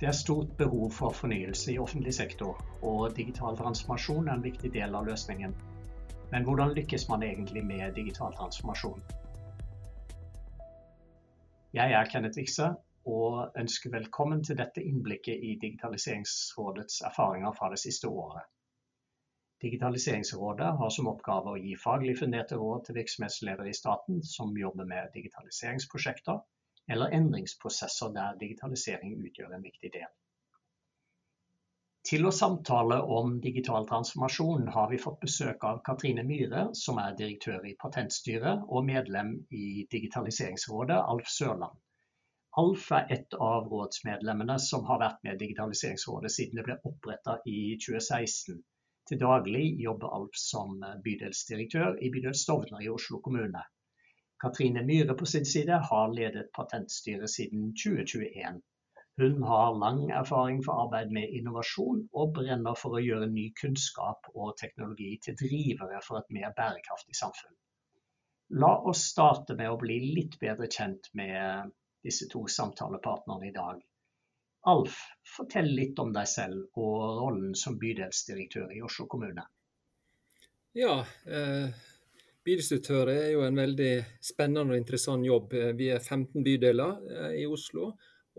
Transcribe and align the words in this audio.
Det 0.00 0.06
er 0.06 0.12
stort 0.14 0.50
behov 0.56 0.92
for 0.94 1.10
fornyelse 1.10 1.72
i 1.72 1.78
offentlig 1.82 2.12
sektor, 2.14 2.60
og 2.86 3.16
digital 3.16 3.56
transformasjon 3.58 4.28
er 4.28 4.36
en 4.38 4.44
viktig 4.44 4.70
del 4.74 4.92
av 4.94 5.08
løsningen. 5.08 5.54
Men 6.30 6.44
hvordan 6.46 6.74
lykkes 6.76 7.08
man 7.08 7.24
egentlig 7.26 7.64
med 7.66 7.96
digital 7.96 8.36
transformasjon? 8.36 9.00
Jeg 11.74 11.92
er 11.92 12.10
Kenneth 12.12 12.38
Wikse 12.38 12.68
og 13.10 13.58
ønsker 13.58 13.90
velkommen 13.90 14.44
til 14.44 14.60
dette 14.60 14.84
innblikket 14.86 15.42
i 15.48 15.56
Digitaliseringsrådets 15.64 17.00
erfaringer 17.10 17.52
fra 17.58 17.70
det 17.74 17.80
siste 17.82 18.08
året. 18.08 18.46
Digitaliseringsrådet 19.62 20.70
har 20.78 20.94
som 20.94 21.10
oppgave 21.10 21.56
å 21.56 21.58
gi 21.58 21.74
faglig 21.74 22.14
funderte 22.20 22.60
råd 22.60 22.86
til 22.86 23.00
virksomhetsledere 23.00 23.72
i 23.72 23.74
staten 23.80 24.22
som 24.22 24.54
jobber 24.62 24.86
med 24.86 25.10
digitaliseringsprosjekter, 25.18 26.38
eller 26.88 27.14
endringsprosesser 27.18 28.14
der 28.14 28.38
digitalisering 28.40 29.18
utgjør 29.28 29.54
en 29.56 29.66
viktig 29.68 29.92
del. 29.96 30.10
Til 32.08 32.24
å 32.24 32.30
samtale 32.32 32.96
om 33.14 33.34
digital 33.44 33.84
transformasjon 33.88 34.68
har 34.72 34.86
vi 34.92 35.00
fått 35.02 35.18
besøk 35.24 35.64
av 35.70 35.82
Katrine 35.88 36.22
Myhre, 36.24 36.62
som 36.82 37.00
er 37.02 37.18
direktør 37.18 37.66
i 37.68 37.74
Patentstyret 37.82 38.62
og 38.68 38.86
medlem 38.88 39.34
i 39.52 39.84
Digitaliseringsrådet, 39.92 40.96
Alf 41.14 41.28
Sørland. 41.34 41.76
Alf 42.62 42.86
er 42.96 43.12
et 43.18 43.36
av 43.48 43.68
rådsmedlemmene 43.70 44.56
som 44.70 44.88
har 44.88 45.02
vært 45.02 45.20
med 45.28 45.36
Digitaliseringsrådet 45.42 46.32
siden 46.32 46.56
det 46.56 46.64
ble 46.70 46.78
oppretta 46.88 47.36
i 47.44 47.76
2016. 47.84 48.62
Til 49.10 49.20
daglig 49.20 49.66
jobber 49.84 50.14
Alf 50.16 50.40
som 50.48 50.80
bydelsdirektør 51.04 52.00
i 52.00 52.10
bydel 52.14 52.34
Stovner 52.36 52.80
i 52.86 52.88
Oslo 52.94 53.20
kommune. 53.24 53.62
Katrine 54.42 54.82
Myhre 54.86 55.14
på 55.18 55.26
sin 55.26 55.46
side 55.46 55.78
har 55.90 56.12
ledet 56.14 56.52
Patentstyret 56.54 57.30
siden 57.30 57.72
2021. 57.84 58.60
Hun 59.18 59.42
har 59.42 59.78
lang 59.78 60.10
erfaring 60.10 60.60
for 60.64 60.84
arbeid 60.84 61.10
med 61.10 61.32
innovasjon, 61.34 62.04
og 62.12 62.34
brenner 62.36 62.76
for 62.78 62.94
å 62.94 63.02
gjøre 63.02 63.26
ny 63.32 63.48
kunnskap 63.60 64.30
og 64.34 64.52
teknologi 64.60 65.16
til 65.24 65.34
drivere 65.40 65.98
for 66.06 66.20
et 66.20 66.30
mer 66.36 66.54
bærekraftig 66.60 67.18
samfunn. 67.18 67.56
La 68.62 68.70
oss 68.92 69.02
starte 69.10 69.58
med 69.58 69.72
å 69.72 69.80
bli 69.80 69.98
litt 70.14 70.38
bedre 70.40 70.70
kjent 70.70 71.10
med 71.18 71.74
disse 72.06 72.28
to 72.30 72.44
samtalepartnerne 72.46 73.50
i 73.50 73.54
dag. 73.56 73.82
Alf, 74.70 75.02
fortell 75.36 75.68
litt 75.80 75.98
om 75.98 76.14
deg 76.14 76.30
selv 76.30 76.78
og 76.78 77.02
rollen 77.18 77.58
som 77.58 77.76
bydelsdirektør 77.82 78.70
i 78.76 78.82
Oslo 78.86 79.08
kommune. 79.10 79.44
Ja, 80.78 81.00
eh, 81.26 81.74
Bydistributør 82.48 83.10
er 83.12 83.26
jo 83.34 83.42
en 83.44 83.58
veldig 83.60 83.90
spennende 84.24 84.72
og 84.72 84.80
interessant 84.80 85.26
jobb. 85.26 85.52
Vi 85.76 85.90
er 85.92 85.98
15 86.00 86.40
bydeler 86.46 86.94
eh, 87.12 87.34
i 87.42 87.44
Oslo, 87.44 87.90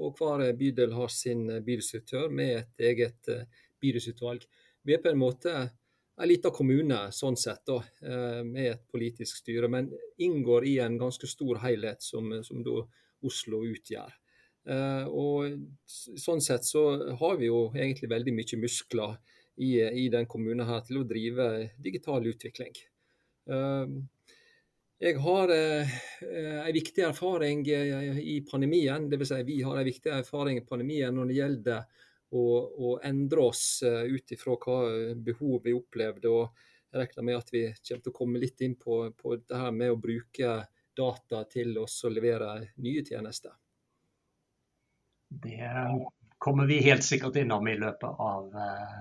og 0.02 0.16
hver 0.18 0.48
bydel 0.58 0.96
har 0.98 1.12
sin 1.14 1.44
bydistributør 1.46 2.34
med 2.34 2.56
et 2.56 2.86
eget 2.90 3.30
eh, 3.30 3.44
bydelsutvalg. 3.78 4.48
Vi 4.82 4.96
er 4.96 5.04
på 5.04 5.12
en 5.12 5.22
måte 5.22 5.54
en 5.60 6.32
liten 6.32 6.56
kommune 6.56 7.04
sånn 7.14 7.38
sett, 7.38 7.62
da, 7.70 7.78
eh, 8.02 8.42
med 8.50 8.72
et 8.72 8.84
politisk 8.90 9.44
styre, 9.44 9.70
men 9.70 9.94
inngår 10.18 10.66
i 10.72 10.76
en 10.88 10.98
ganske 10.98 11.30
stor 11.30 11.62
helhet 11.68 12.02
som, 12.02 12.34
som 12.42 12.66
Oslo 12.66 13.62
utgjør. 13.68 14.18
Og 15.10 15.56
Sånn 15.90 16.42
sett 16.46 16.66
så 16.68 16.82
har 17.18 17.38
vi 17.40 17.48
jo 17.48 17.70
egentlig 17.72 18.10
veldig 18.12 18.34
mye 18.38 18.58
muskler 18.60 19.16
i, 19.58 19.72
i 19.82 20.10
den 20.14 20.28
kommunen 20.30 20.68
her 20.68 20.84
til 20.86 21.00
å 21.00 21.08
drive 21.10 21.48
digital 21.82 22.28
utvikling. 22.30 22.76
Ehm, 23.48 24.02
jeg 25.00 25.16
har 25.24 25.50
eh, 25.50 25.92
en 26.68 26.74
viktig 26.76 27.04
erfaring 27.08 27.62
eh, 27.72 28.18
i 28.20 28.42
pandemien, 28.52 29.06
dvs. 29.10 29.30
Si 29.32 29.44
vi 29.48 29.62
har 29.64 29.78
en 29.80 29.88
viktig 29.88 30.12
erfaring 30.12 30.60
i 30.60 30.66
pandemien 30.68 31.16
når 31.16 31.30
det 31.30 31.38
gjelder 31.38 31.86
å, 32.36 32.44
å 32.68 32.98
endre 33.08 33.46
oss 33.48 33.64
eh, 33.88 34.12
ut 34.12 34.36
ifra 34.36 34.58
hva 34.60 34.82
behov 35.16 35.64
vi 35.64 35.78
opplevde. 35.78 36.28
og 36.28 36.68
Jeg 36.92 37.00
regner 37.00 37.28
med 37.30 37.40
at 37.40 37.56
vi 37.56 37.64
kommer 37.72 38.04
til 38.04 38.12
å 38.12 38.18
komme 38.20 38.44
litt 38.44 38.66
inn 38.68 38.76
på, 38.76 39.00
på 39.16 39.40
det 39.40 39.64
her 39.64 39.72
med 39.72 39.96
å 39.96 40.02
bruke 40.04 40.60
data 41.00 41.46
til 41.48 41.80
oss 41.80 42.02
å 42.04 42.12
levere 42.12 42.52
nye 42.84 43.08
tjenester. 43.08 43.56
Det 45.30 45.72
kommer 46.44 46.68
vi 46.68 46.84
helt 46.84 47.08
sikkert 47.08 47.40
innom 47.40 47.72
i 47.72 47.80
løpet 47.80 48.20
av 48.20 48.52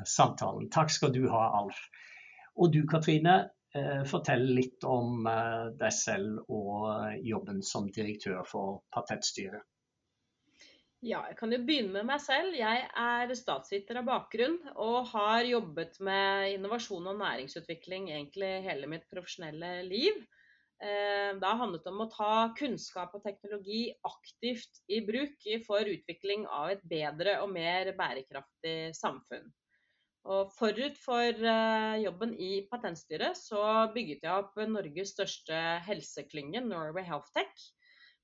samtalen. 0.07 0.69
Takk 0.71 0.93
skal 0.95 1.11
du 1.11 1.25
ha, 1.33 1.49
Alf. 1.59 1.89
Og 2.55 2.71
du 2.75 2.85
Katrine, 2.87 3.49
fortell 4.09 4.47
litt 4.56 4.84
om 4.89 5.27
eh, 5.29 5.67
deg 5.81 5.93
selv 5.95 6.45
og 6.49 7.19
jobben 7.25 7.61
som 7.62 7.91
direktør 7.93 8.41
for 8.49 8.81
Patentstyret. 8.95 9.65
Ja, 10.99 11.21
jeg 11.29 11.37
kan 11.39 11.53
jo 11.55 11.61
begynne 11.62 11.93
med 11.95 12.09
meg 12.09 12.23
selv. 12.25 12.56
Jeg 12.59 12.89
er 12.91 13.34
statsviter 13.39 14.01
av 14.01 14.09
bakgrunn 14.09 14.56
og 14.75 15.12
har 15.12 15.45
jobbet 15.47 16.01
med 16.03 16.56
innovasjon 16.56 17.06
og 17.12 17.21
næringsutvikling 17.21 18.09
egentlig 18.11 18.51
hele 18.65 18.89
mitt 18.91 19.06
profesjonelle 19.12 19.77
liv. 19.87 20.19
Eh, 20.83 21.31
det 21.39 21.47
har 21.47 21.61
handlet 21.61 21.87
om 21.91 22.03
å 22.03 22.11
ta 22.11 22.33
kunnskap 22.59 23.15
og 23.15 23.23
teknologi 23.23 23.85
aktivt 24.06 24.83
i 24.91 24.99
bruk 25.06 25.47
for 25.67 25.87
utvikling 25.87 26.49
av 26.50 26.75
et 26.75 26.83
bedre 26.87 27.39
og 27.45 27.55
mer 27.55 27.93
bærekraftig 27.99 28.77
samfunn. 28.99 29.47
Og 30.28 30.50
forut 30.53 30.99
for 31.00 31.49
eh, 31.53 31.94
jobben 32.03 32.34
i 32.37 32.50
Patentstyret 32.69 33.39
så 33.39 33.62
bygget 33.94 34.27
jeg 34.27 34.34
opp 34.34 34.59
Norges 34.69 35.15
største 35.15 35.56
helseklynge, 35.87 36.61
Norway 36.66 37.06
Health 37.06 37.33
Tech. 37.37 37.65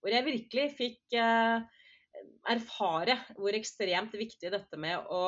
Hvor 0.02 0.12
jeg 0.12 0.26
virkelig 0.26 0.66
fikk 0.76 1.16
eh, 1.16 1.64
erfare 2.52 3.16
hvor 3.38 3.56
ekstremt 3.56 4.12
viktig 4.20 4.52
dette 4.52 4.80
med 4.80 5.08
å 5.08 5.22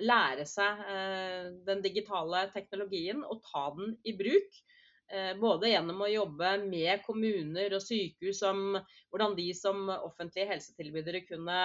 lære 0.00 0.46
seg 0.48 0.80
eh, 0.88 1.50
den 1.68 1.84
digitale 1.84 2.46
teknologien 2.56 3.20
og 3.28 3.44
ta 3.50 3.68
den 3.76 3.98
i 4.04 4.16
bruk. 4.16 4.62
Både 5.36 5.68
gjennom 5.68 5.98
å 6.00 6.06
jobbe 6.08 6.50
med 6.64 7.02
kommuner 7.04 7.74
og 7.76 7.82
sykehus 7.84 8.38
om 8.48 8.78
hvordan 9.12 9.34
de 9.36 9.44
som 9.54 9.84
offentlige 9.92 10.48
helsetilbydere 10.48 11.20
kunne 11.28 11.58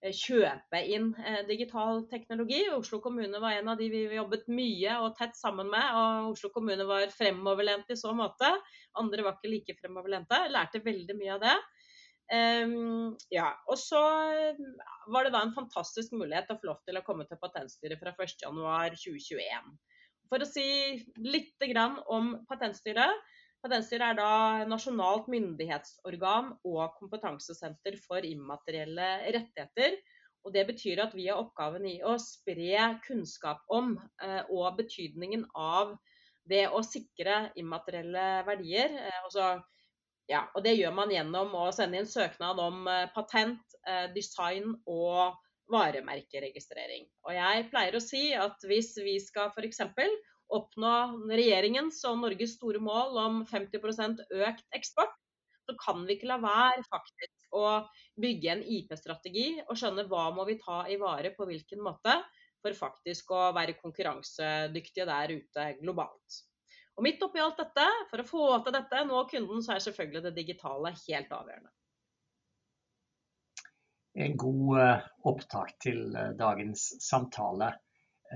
kjøpe 0.00 0.80
inn 0.94 1.10
eh, 1.20 1.42
digital 1.48 2.04
teknologi. 2.08 2.62
Oslo 2.72 3.00
kommune 3.04 3.40
var 3.42 3.58
en 3.58 3.68
av 3.72 3.80
de 3.80 3.90
vi 3.92 4.02
jobbet 4.16 4.46
mye 4.48 4.96
og 5.04 5.12
tett 5.18 5.36
sammen 5.36 5.68
med. 5.72 5.84
og 5.96 6.32
Oslo 6.32 6.50
kommune 6.54 6.86
var 6.88 7.12
fremoverlent 7.12 7.92
i 7.92 7.98
så 8.00 8.14
måte. 8.16 8.48
Andre 9.00 9.26
var 9.26 9.36
ikke 9.36 9.52
like 9.52 9.76
fremoverlente. 9.80 10.40
Lærte 10.52 10.82
veldig 10.84 11.18
mye 11.18 11.36
av 11.36 11.44
det. 11.44 11.56
Um, 12.30 13.16
ja, 13.34 13.48
og 13.66 13.74
så 13.80 14.00
eh, 14.30 14.58
var 15.10 15.26
det 15.26 15.34
da 15.34 15.42
en 15.42 15.54
fantastisk 15.56 16.14
mulighet 16.14 16.52
å 16.52 16.60
få 16.60 16.70
lov 16.70 16.84
til 16.86 17.00
å 17.00 17.04
komme 17.06 17.26
til 17.26 17.40
Patentstyret 17.42 17.98
fra 17.98 18.14
1.1.2021. 18.14 19.72
For 20.30 20.44
å 20.44 20.46
si 20.46 20.68
litt 21.26 21.66
om 22.14 22.36
Patentstyret. 22.48 23.26
Patentstyret 23.60 24.14
er 24.14 24.16
da 24.16 24.66
nasjonalt 24.68 25.26
myndighetsorgan 25.28 26.54
og 26.64 26.94
kompetansesenter 26.96 27.98
for 28.00 28.24
immaterielle 28.24 29.08
rettigheter. 29.36 29.98
Og 30.46 30.54
Det 30.54 30.62
betyr 30.70 31.02
at 31.04 31.12
vi 31.16 31.26
har 31.28 31.40
oppgaven 31.42 31.84
i 31.84 31.98
å 32.00 32.14
spre 32.22 32.86
kunnskap 33.04 33.60
om 33.68 33.92
eh, 34.24 34.40
og 34.48 34.78
betydningen 34.78 35.44
av 35.52 35.92
det 36.48 36.64
å 36.72 36.80
sikre 36.86 37.50
immaterielle 37.60 38.46
verdier. 38.48 38.96
Eh, 38.96 39.20
også, 39.28 39.50
ja, 40.32 40.46
og 40.54 40.64
Det 40.64 40.78
gjør 40.78 40.96
man 40.96 41.12
gjennom 41.12 41.52
å 41.60 41.68
sende 41.76 42.00
inn 42.00 42.08
søknad 42.08 42.62
om 42.64 42.88
eh, 42.88 43.06
patent, 43.12 43.60
design 44.14 44.74
og 44.88 45.36
varemerkeregistrering. 45.72 47.06
Og 47.28 47.36
Jeg 47.36 47.68
pleier 47.72 47.96
å 47.96 48.02
si 48.04 48.30
at 48.36 48.64
hvis 48.68 48.94
vi 49.04 49.18
skal 49.20 49.52
f.eks 49.52 49.80
oppnå 50.56 50.94
regjeringens 51.30 52.02
og 52.10 52.20
Norges 52.24 52.56
store 52.58 52.82
mål 52.82 53.18
om 53.22 53.40
50% 53.50 54.24
økt 54.26 54.76
eksport, 54.76 55.14
så 55.68 55.76
kan 55.78 56.02
vi 56.06 56.16
ikke 56.16 56.30
la 56.30 56.40
være 56.42 56.82
faktisk 56.88 57.54
å 57.54 57.64
bygge 58.20 58.52
en 58.54 58.62
IP-strategi 58.64 59.48
og 59.66 59.76
skjønne 59.78 60.06
hva 60.10 60.28
må 60.34 60.46
vi 60.48 60.58
ta 60.62 60.82
i 60.90 60.98
vare 61.00 61.32
på 61.36 61.46
hvilken 61.46 61.82
måte 61.84 62.16
for 62.60 62.76
faktisk 62.76 63.32
å 63.32 63.50
være 63.56 63.78
konkurransedyktige 63.80 65.06
der 65.08 65.36
ute 65.38 65.66
globalt. 65.80 66.40
Og 66.98 67.06
Midt 67.06 67.22
oppi 67.24 67.40
alt 67.40 67.60
dette, 67.60 67.86
for 68.10 68.20
å 68.20 68.28
få 68.28 68.46
til 68.64 68.74
dette, 68.76 69.04
nå 69.08 69.22
kunden, 69.30 69.62
så 69.64 69.76
er 69.76 69.84
selvfølgelig 69.86 70.24
det 70.26 70.34
digitale 70.36 70.92
helt 71.06 71.30
avgjørende. 71.32 71.70
En 74.20 74.34
god 74.36 74.80
eh, 74.82 75.06
opptak 75.30 75.76
til 75.80 76.02
eh, 76.18 76.32
dagens 76.36 76.82
samtale. 77.06 77.70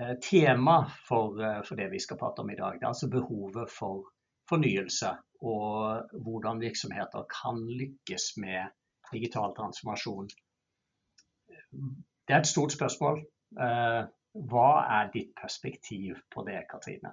Eh, 0.01 0.15
tema 0.31 0.91
for, 1.09 1.43
eh, 1.43 1.63
for, 1.63 1.77
det 1.77 1.89
vi 1.93 2.01
skal 2.01 2.19
prate 2.19 2.43
om 2.43 2.51
i 2.51 2.57
dag. 2.57 2.79
Det 2.79 2.83
er 2.83 2.93
altså 2.93 3.11
behovet 3.11 3.71
for 3.71 4.09
fornyelse 4.49 5.13
og 5.41 6.09
hvordan 6.25 6.61
virksomheter 6.61 7.25
kan 7.31 7.61
lykkes 7.69 8.37
med 8.37 8.73
digital 9.13 9.55
transformasjon. 9.57 10.29
Det 12.29 12.35
er 12.35 12.41
et 12.41 12.47
stort 12.47 12.73
spørsmål. 12.73 13.23
Hva 14.51 14.71
er 14.99 15.11
ditt 15.15 15.31
perspektiv 15.41 16.17
på 16.35 16.43
det, 16.49 16.65
Katrine? 16.71 17.13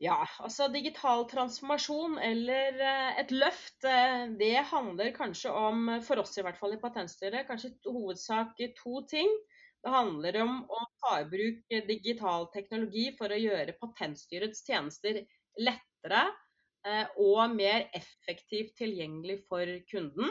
Ja, 0.00 0.22
altså 0.40 0.70
digital 0.72 1.26
transformasjon 1.28 2.14
eller 2.24 2.78
eh, 2.80 3.18
et 3.20 3.32
løft, 3.36 3.82
eh, 3.84 4.30
det 4.40 4.62
handler 4.70 5.10
kanskje 5.12 5.50
om, 5.52 5.90
for 6.06 6.22
oss 6.22 6.38
i 6.40 6.44
hvert 6.46 6.56
fall 6.56 6.72
i 6.72 6.78
Patentstyret, 6.80 7.44
kanskje 7.48 7.74
i 7.74 7.92
hovedsak 7.92 8.62
to 8.78 9.02
ting. 9.10 9.28
Det 9.80 9.92
handler 9.94 10.36
om 10.42 10.58
å 10.68 10.80
ta 11.00 11.14
i 11.22 11.28
bruk 11.30 11.74
digital 11.88 12.46
teknologi 12.52 13.06
for 13.18 13.32
å 13.32 13.40
gjøre 13.40 13.76
Patentstyrets 13.80 14.64
tjenester 14.66 15.22
lettere 15.60 16.26
og 17.20 17.54
mer 17.54 17.86
effektivt 17.96 18.74
tilgjengelig 18.80 19.42
for 19.48 19.68
kunden. 19.90 20.30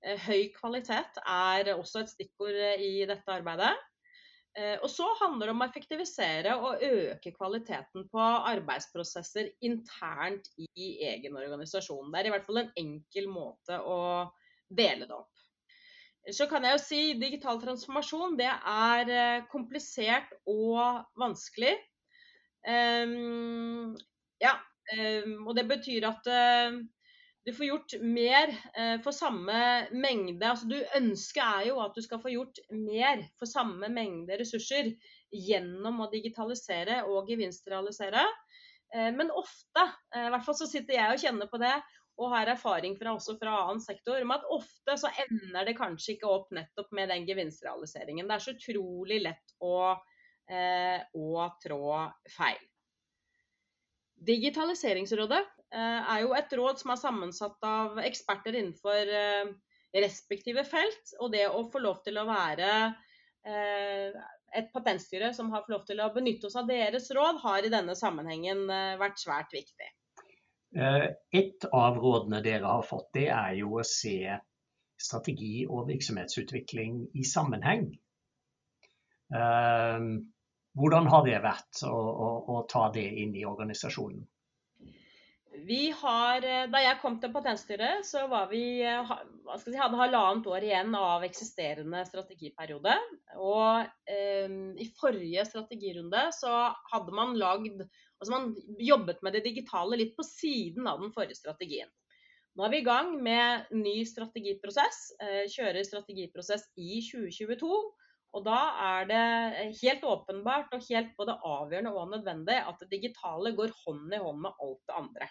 Høy 0.00 0.48
kvalitet 0.56 1.20
er 1.24 1.70
også 1.74 2.02
et 2.02 2.12
stikkord 2.12 2.56
i 2.80 3.04
dette 3.08 3.32
arbeidet. 3.32 3.72
Eh, 4.58 4.76
og 4.82 4.88
så 4.90 5.06
handler 5.20 5.46
det 5.46 5.52
om 5.54 5.62
å 5.62 5.66
effektivisere 5.68 6.56
og 6.58 6.80
øke 6.82 7.30
kvaliteten 7.36 8.08
på 8.10 8.22
arbeidsprosesser 8.50 9.52
internt 9.66 10.50
i 10.58 10.96
egen 11.06 11.36
organisasjon. 11.38 12.10
Det 12.10 12.20
er 12.22 12.30
i 12.30 12.32
hvert 12.34 12.48
fall 12.48 12.64
en 12.64 12.72
enkel 12.82 13.28
måte 13.30 13.78
å 13.78 14.00
dele 14.66 15.06
det 15.06 15.14
opp. 15.14 15.46
Så 16.28 16.46
kan 16.50 16.64
jeg 16.64 16.76
jo 16.76 16.82
si 16.82 17.00
digital 17.16 17.60
transformasjon 17.62 18.36
det 18.38 18.50
er 18.50 19.12
eh, 19.14 19.44
komplisert 19.50 20.34
og 20.50 21.06
vanskelig. 21.18 21.78
Um, 22.60 23.96
ja, 24.42 24.52
um, 24.92 25.46
og 25.48 25.54
det 25.56 25.64
betyr 25.70 26.04
at 26.10 26.28
uh, 26.28 26.76
du 27.48 27.54
får 27.56 27.70
gjort 27.70 27.94
mer 28.04 28.52
uh, 28.52 28.98
for 29.00 29.16
samme 29.16 29.62
mengde. 29.96 30.44
Altså, 30.44 30.68
du 30.68 30.76
ønsker 30.98 31.40
er 31.40 31.70
jo 31.70 31.80
at 31.80 31.96
du 31.96 32.04
skal 32.04 32.20
få 32.20 32.34
gjort 32.34 32.60
mer 32.68 33.24
for 33.40 33.48
samme 33.48 33.88
mengde 33.88 34.36
ressurser 34.42 34.92
gjennom 35.32 36.04
å 36.04 36.10
digitalisere 36.12 37.00
og 37.08 37.32
gevinstrealisere. 37.32 38.26
Uh, 38.92 39.08
men 39.16 39.32
ofte, 39.32 39.88
i 40.12 40.28
hvert 40.28 40.44
fall 40.44 40.58
så 40.58 40.68
sitter 40.68 40.98
jeg 40.98 41.16
og 41.16 41.24
kjenner 41.24 41.48
på 41.48 41.62
det, 41.64 41.78
og 42.20 42.32
har 42.34 42.50
erfaring 42.52 42.96
fra, 42.98 43.14
også 43.16 43.36
fra 43.40 43.54
annen 43.66 43.82
sektor, 43.84 44.18
om 44.20 44.34
at 44.34 44.48
ofte 44.52 44.96
så 45.00 45.12
ender 45.26 45.68
det 45.68 45.76
kanskje 45.78 46.16
ikke 46.16 46.32
opp 46.32 46.50
nettopp 46.56 46.90
med 46.96 47.12
den 47.12 47.28
gevinstrealiseringen. 47.28 48.26
Det 48.28 48.36
er 48.36 48.44
så 48.44 48.56
utrolig 48.56 49.22
lett 49.22 49.54
å, 49.62 49.76
eh, 50.50 50.98
å 51.16 51.46
trå 51.62 51.94
feil. 52.34 52.60
Digitaliseringsrådet 54.20 55.46
Eh, 55.70 56.10
er 56.12 56.24
jo 56.24 56.32
et 56.34 56.50
råd 56.58 56.80
som 56.80 56.90
er 56.90 56.98
sammensatt 56.98 57.62
av 57.66 58.00
eksperter 58.02 58.56
innenfor 58.58 59.12
eh, 59.14 59.52
respektive 60.02 60.64
felt. 60.66 61.14
Og 61.22 61.30
det 61.34 61.46
å 61.46 61.62
få 61.70 61.82
lov 61.84 62.00
til 62.06 62.18
å 62.18 62.26
være 62.26 62.72
eh, 63.46 64.18
et 64.58 64.72
patentstyre 64.74 65.30
som 65.36 65.52
har 65.54 65.62
fått 65.62 65.74
lov 65.76 65.86
til 65.86 66.02
å 66.02 66.10
benytte 66.14 66.48
oss 66.50 66.58
av 66.58 66.66
deres 66.70 67.06
råd, 67.14 67.38
har 67.44 67.62
i 67.62 67.70
denne 67.70 67.94
sammenhengen 67.94 68.64
vært 68.98 69.22
svært 69.22 69.54
viktig. 69.54 69.86
Et 70.70 71.64
av 71.74 71.96
rådene 71.98 72.38
dere 72.44 72.68
har 72.70 72.84
fått, 72.86 73.08
det 73.16 73.26
er 73.34 73.56
jo 73.58 73.80
å 73.80 73.86
se 73.86 74.36
strategi 75.00 75.64
og 75.66 75.88
virksomhetsutvikling 75.88 77.00
i 77.18 77.24
sammenheng. 77.26 77.88
Hvordan 80.78 81.08
har 81.10 81.24
det 81.26 81.40
vært 81.42 81.82
å, 81.88 81.96
å, 81.96 82.28
å 82.54 82.60
ta 82.70 82.84
det 82.94 83.08
inn 83.24 83.34
i 83.34 83.46
organisasjonen? 83.48 84.22
Vi 85.66 85.90
har, 85.90 86.44
eh, 86.46 86.66
da 86.70 86.80
jeg 86.80 86.98
kom 87.02 87.16
til 87.20 87.32
Patentstyret, 87.34 88.06
så 88.06 88.22
vi, 88.50 88.80
eh, 88.86 89.10
si, 89.58 89.74
hadde 89.76 89.98
halvannet 89.98 90.46
år 90.46 90.64
igjen 90.64 90.94
av 90.96 91.24
eksisterende 91.26 92.04
strategiperiode. 92.08 92.94
Og 93.36 93.84
eh, 94.08 94.46
i 94.80 94.86
forrige 95.00 95.44
strategirunde 95.48 96.28
så 96.36 96.54
hadde 96.92 97.16
man 97.16 97.36
lagd 97.38 97.82
Altså 98.20 98.34
man 98.34 98.50
jobbet 98.78 99.22
med 99.24 99.36
det 99.36 99.46
digitale 99.46 99.96
litt 99.96 100.12
på 100.16 100.26
siden 100.26 100.88
av 100.90 101.00
den 101.00 101.12
forrige 101.14 101.38
strategien. 101.38 101.88
Nå 102.58 102.66
er 102.66 102.72
vi 102.74 102.80
i 102.82 102.86
gang 102.86 103.14
med 103.22 103.70
ny 103.72 104.00
strategiprosess. 104.04 105.00
Eh, 105.22 105.44
kjører 105.48 105.86
strategiprosess 105.86 106.66
i 106.76 107.00
2022. 107.06 107.70
Og 108.36 108.44
da 108.46 108.58
er 108.86 109.06
det 109.10 109.22
helt 109.80 110.04
åpenbart 110.06 110.74
og 110.76 110.84
helt 110.86 111.14
både 111.18 111.38
avgjørende 111.46 111.92
og 111.96 112.12
nødvendig 112.12 112.58
at 112.62 112.82
det 112.82 112.90
digitale 112.92 113.54
går 113.58 113.72
hånd 113.82 114.14
i 114.14 114.20
hånd 114.22 114.44
med 114.44 114.62
alt 114.62 114.82
det 114.86 114.98
andre. 114.98 115.30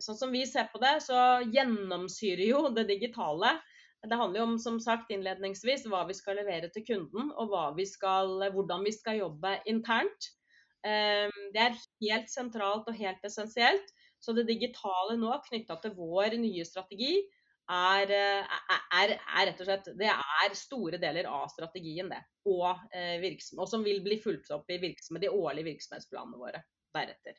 Sånn 0.00 0.18
som 0.18 0.32
vi 0.32 0.44
ser 0.48 0.68
på 0.72 0.80
det, 0.80 0.94
så 1.04 1.42
gjennomsyrer 1.52 2.44
jo 2.44 2.62
det 2.76 2.86
digitale. 2.88 3.54
Det 4.04 4.16
handler 4.16 4.40
jo 4.42 4.46
om 4.50 4.56
som 4.60 4.78
sagt 4.80 5.12
innledningsvis 5.12 5.86
hva 5.90 6.04
vi 6.08 6.16
skal 6.16 6.36
levere 6.40 6.68
til 6.72 6.84
kunden, 6.88 7.30
og 7.32 7.54
vi 7.78 7.86
skal, 7.88 8.38
hvordan 8.54 8.84
vi 8.84 8.92
skal 8.94 9.22
jobbe 9.22 9.56
internt. 9.72 10.30
Ehm, 10.84 11.32
det 11.54 11.62
er 11.62 11.78
helt 12.04 12.30
sentralt 12.30 12.88
og 12.90 12.98
helt 12.98 13.24
essensielt. 13.24 13.88
Så 14.18 14.32
det 14.36 14.46
digitale 14.48 15.16
nå 15.20 15.32
knytta 15.46 15.76
til 15.82 15.94
vår 15.96 16.38
nye 16.40 16.64
strategi 16.66 17.18
er, 17.70 18.12
er, 18.12 18.44
er, 18.94 19.12
er, 19.16 19.48
rett 19.48 19.60
og 19.60 19.68
slett 19.68 19.88
Det 19.98 20.08
er 20.12 20.54
store 20.56 21.00
deler 21.02 21.28
av 21.30 21.48
strategien, 21.52 22.08
det. 22.10 22.22
Og, 22.48 22.86
eh, 22.94 23.26
og 23.58 23.66
som 23.68 23.84
vil 23.86 24.02
bli 24.04 24.20
fulgt 24.22 24.52
opp 24.54 24.70
i 24.70 24.78
de 24.80 25.30
årlige 25.30 25.72
virksomhetsplanene 25.72 26.40
våre 26.40 26.62
deretter. 26.96 27.38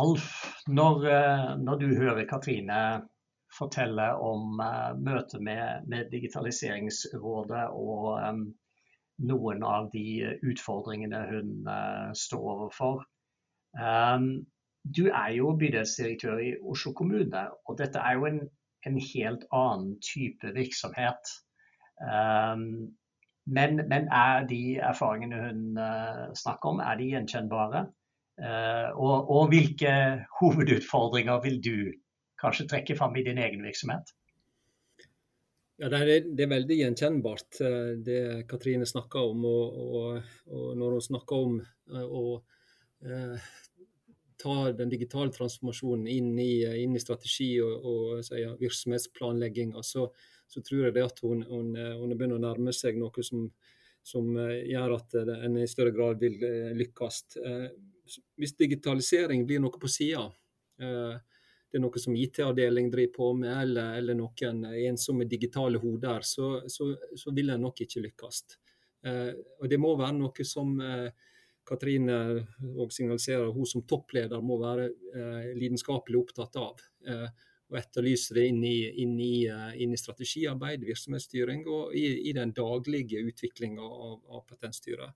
Alf, 0.00 0.28
når, 0.72 1.08
eh, 1.12 1.48
når, 1.60 1.82
du 1.82 1.96
hører 2.00 2.28
Katrine 2.28 2.82
fortelle 3.52 4.06
om 4.24 4.56
møtet 5.04 5.42
med, 5.44 5.84
med, 5.84 6.08
Digitaliseringsrådet 6.08 7.66
og 7.76 8.14
noen 9.18 9.62
av 9.62 9.90
de 9.92 10.36
utfordringene 10.42 11.20
hun 11.30 11.52
uh, 11.68 12.10
står 12.16 12.48
overfor. 12.54 13.04
Um, 13.78 14.46
du 14.82 15.06
er 15.08 15.30
jo 15.36 15.54
bydelsdirektør 15.58 16.42
i 16.42 16.50
Oslo 16.62 16.92
kommune, 16.92 17.44
og 17.68 17.78
dette 17.78 17.98
er 18.02 18.18
jo 18.18 18.26
en, 18.26 18.40
en 18.86 18.98
helt 19.14 19.46
annen 19.52 19.94
type 20.02 20.54
virksomhet. 20.54 21.34
Um, 22.02 22.90
men, 23.46 23.82
men, 23.88 24.08
er 24.10 24.46
de 24.46 24.78
erfaringene 24.78 25.42
hun 25.46 25.78
uh, 25.78 26.30
snakker 26.34 26.74
om, 26.74 26.82
er 26.82 26.98
de 26.98 27.10
gjenkjennbare? 27.14 27.86
Eh, 28.40 28.90
og, 28.96 29.30
og, 29.30 29.48
hvilke 29.48 29.92
hovedutfordringer 30.40 31.40
vil 31.44 31.58
du 31.64 31.76
kanskje 32.40 32.66
trekke 32.70 32.96
fram 32.96 33.16
i 33.16 33.24
din 33.26 33.38
egen 33.38 33.62
virksomhet? 33.62 34.14
Ja, 35.82 35.88
det, 35.90 35.98
er, 35.98 36.26
det 36.30 36.44
er 36.44 36.50
veldig 36.52 36.76
gjenkjennbart, 36.78 37.56
eh, 37.66 37.88
det 38.06 38.20
Katrine 38.50 38.86
snakker 38.86 39.32
om. 39.32 39.42
Og, 39.50 39.80
og, 39.82 40.34
og 40.54 40.76
når 40.78 40.94
hun 40.94 41.04
snakker 41.08 41.46
om 41.48 41.56
eh, 41.58 42.04
å 42.06 42.36
eh, 43.02 43.48
ta 44.38 44.56
den 44.78 44.92
digitale 44.92 45.34
transformasjonen 45.34 46.06
inn 46.06 46.30
i, 46.38 46.62
inn 46.84 46.94
i 46.94 47.02
strategi 47.02 47.56
og, 47.66 47.88
og 47.90 48.38
ja, 48.38 48.54
virksomhetsplanlegginga, 48.62 49.82
så, 49.82 50.06
så, 50.46 50.62
tror 50.62 50.86
jeg 50.86 50.96
det 51.00 51.06
at 51.08 51.18
hun, 51.26 51.42
hun, 51.50 51.74
hun 51.74 52.14
begynner 52.14 52.38
å 52.38 52.44
nærme 52.46 52.74
seg 52.74 53.02
noe 53.02 53.26
som, 53.26 53.48
som 54.06 54.30
gjør 54.38 54.96
at 55.00 55.18
en 55.22 55.58
i 55.58 55.66
større 55.70 55.94
grad 55.94 56.22
vil 56.22 56.38
lykkes 56.78 57.24
hvis 58.38 58.56
digitalisering 58.58 59.44
blir 59.46 59.62
noe 59.62 59.78
på 59.80 59.90
sida, 59.90 60.24
eh, 60.82 61.14
det 61.72 61.78
er 61.78 61.84
noe 61.86 62.00
som 62.02 62.16
IT-avdeling 62.16 62.90
driver 62.92 63.12
på 63.16 63.28
med, 63.40 63.52
eller, 63.64 63.94
eller 64.00 64.16
noen 64.18 64.64
ensomme 64.68 65.24
digitale 65.28 65.80
hoder, 65.80 66.24
så, 66.26 66.54
så, 66.68 66.90
så 67.16 67.32
vil 67.32 67.54
en 67.54 67.64
nok 67.64 67.80
ikke 67.86 68.02
lykkes. 68.04 68.42
Eh, 69.08 69.30
og 69.60 69.70
det 69.72 69.78
må 69.80 69.94
være 69.96 70.18
noe 70.18 70.46
som 70.46 70.74
eh, 70.84 71.08
Katrine 71.66 72.18
og 72.74 72.92
signaliserer 72.92 73.54
hun 73.54 73.68
som 73.70 73.86
toppleder 73.86 74.42
må 74.42 74.56
være 74.58 74.88
lidenskapelig 75.54 76.18
opptatt 76.18 76.56
av. 76.58 76.80
og 77.70 77.76
etterlyse 77.78 78.34
det 78.34 78.48
inn 78.50 78.58
i, 78.66 78.78
inn 79.00 79.12
i, 79.22 79.46
inn 79.80 79.94
i 79.94 80.00
strategiarbeid, 80.00 80.82
virksomhetsstyring 80.84 81.62
og 81.70 81.94
i, 81.94 82.02
i 82.28 82.34
den 82.34 82.50
daglige 82.52 83.22
utviklinga 83.30 83.86
av, 83.86 84.18
av 84.26 84.42
Patentstyret. 84.50 85.14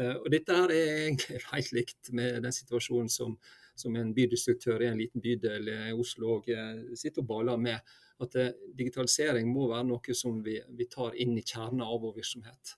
Eh, 0.00 0.14
og 0.16 0.28
Dette 0.32 0.56
er 0.56 0.72
egentlig 0.76 1.40
helt 1.52 1.74
likt 1.76 2.12
med 2.16 2.40
den 2.46 2.54
situasjonen 2.54 3.10
som, 3.12 3.36
som 3.74 3.96
en 3.96 4.12
bydistruktør 4.14 4.82
i 4.82 4.90
en 4.90 5.00
liten 5.00 5.22
bydel 5.24 5.68
i 5.72 5.92
Oslo 5.92 6.38
og 6.38 6.50
sitter 6.98 7.22
og 7.22 7.28
baler 7.28 7.60
med. 7.60 7.94
At 8.22 8.36
eh, 8.38 8.52
digitalisering 8.78 9.48
må 9.50 9.68
være 9.70 9.88
noe 9.88 10.16
som 10.16 10.42
vi, 10.44 10.58
vi 10.76 10.88
tar 10.90 11.16
inn 11.20 11.34
i 11.38 11.44
kjernen 11.44 11.84
av 11.84 11.98
vår 12.02 12.18
virksomhet. 12.20 12.76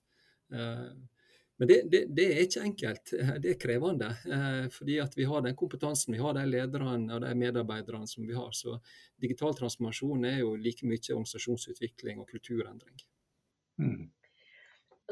Men 1.56 1.68
det, 1.68 1.76
det, 1.90 2.00
det, 2.14 2.24
er 2.30 2.40
ikke 2.44 2.62
enkelt. 2.66 3.12
Det 3.42 3.50
er 3.50 3.58
krevende. 3.58 4.10
Fordi 4.74 4.98
at 5.02 5.16
vi 5.18 5.26
har 5.30 5.42
den 5.42 5.56
kompetansen, 5.58 6.14
vi 6.14 6.20
har 6.22 6.34
de 6.36 6.44
lederne 6.46 7.14
og 7.14 7.22
de 7.24 7.30
medarbeiderne 7.38 8.06
som 8.10 8.26
vi 8.26 8.36
har. 8.36 8.50
Så 8.54 8.76
digital 9.22 9.54
transformasjon 9.58 10.26
er 10.30 10.40
jo 10.42 10.52
like 10.58 10.86
mye 10.86 11.02
organisasjonsutvikling 11.14 12.22
og 12.22 12.30
kulturendring. 12.30 13.02
Mm. 13.82 14.10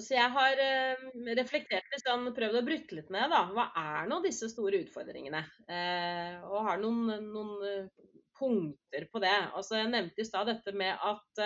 Så 0.01 0.15
jeg 0.15 0.33
har 0.33 0.61
eh, 0.65 1.03
reflektert 1.37 1.85
litt, 1.93 2.05
sånn, 2.05 2.31
prøvd 2.37 2.61
å 2.63 2.65
bryte 2.65 2.97
litt 2.97 3.11
ned. 3.13 3.29
da. 3.33 3.43
Hva 3.53 3.69
er 3.77 4.09
nå 4.09 4.23
disse 4.25 4.49
store 4.53 4.81
utfordringene? 4.87 5.43
Eh, 5.69 6.39
og 6.49 6.69
har 6.69 6.81
noen, 6.81 7.13
noen 7.29 7.53
uh, 7.61 8.11
punkter 8.39 9.07
på 9.13 9.21
det. 9.23 9.37
Altså, 9.53 9.77
jeg 9.83 9.93
nevnte 9.93 10.25
i 10.25 10.29
stad 10.29 10.49
dette 10.49 10.73
med 10.77 10.97
at 10.97 11.45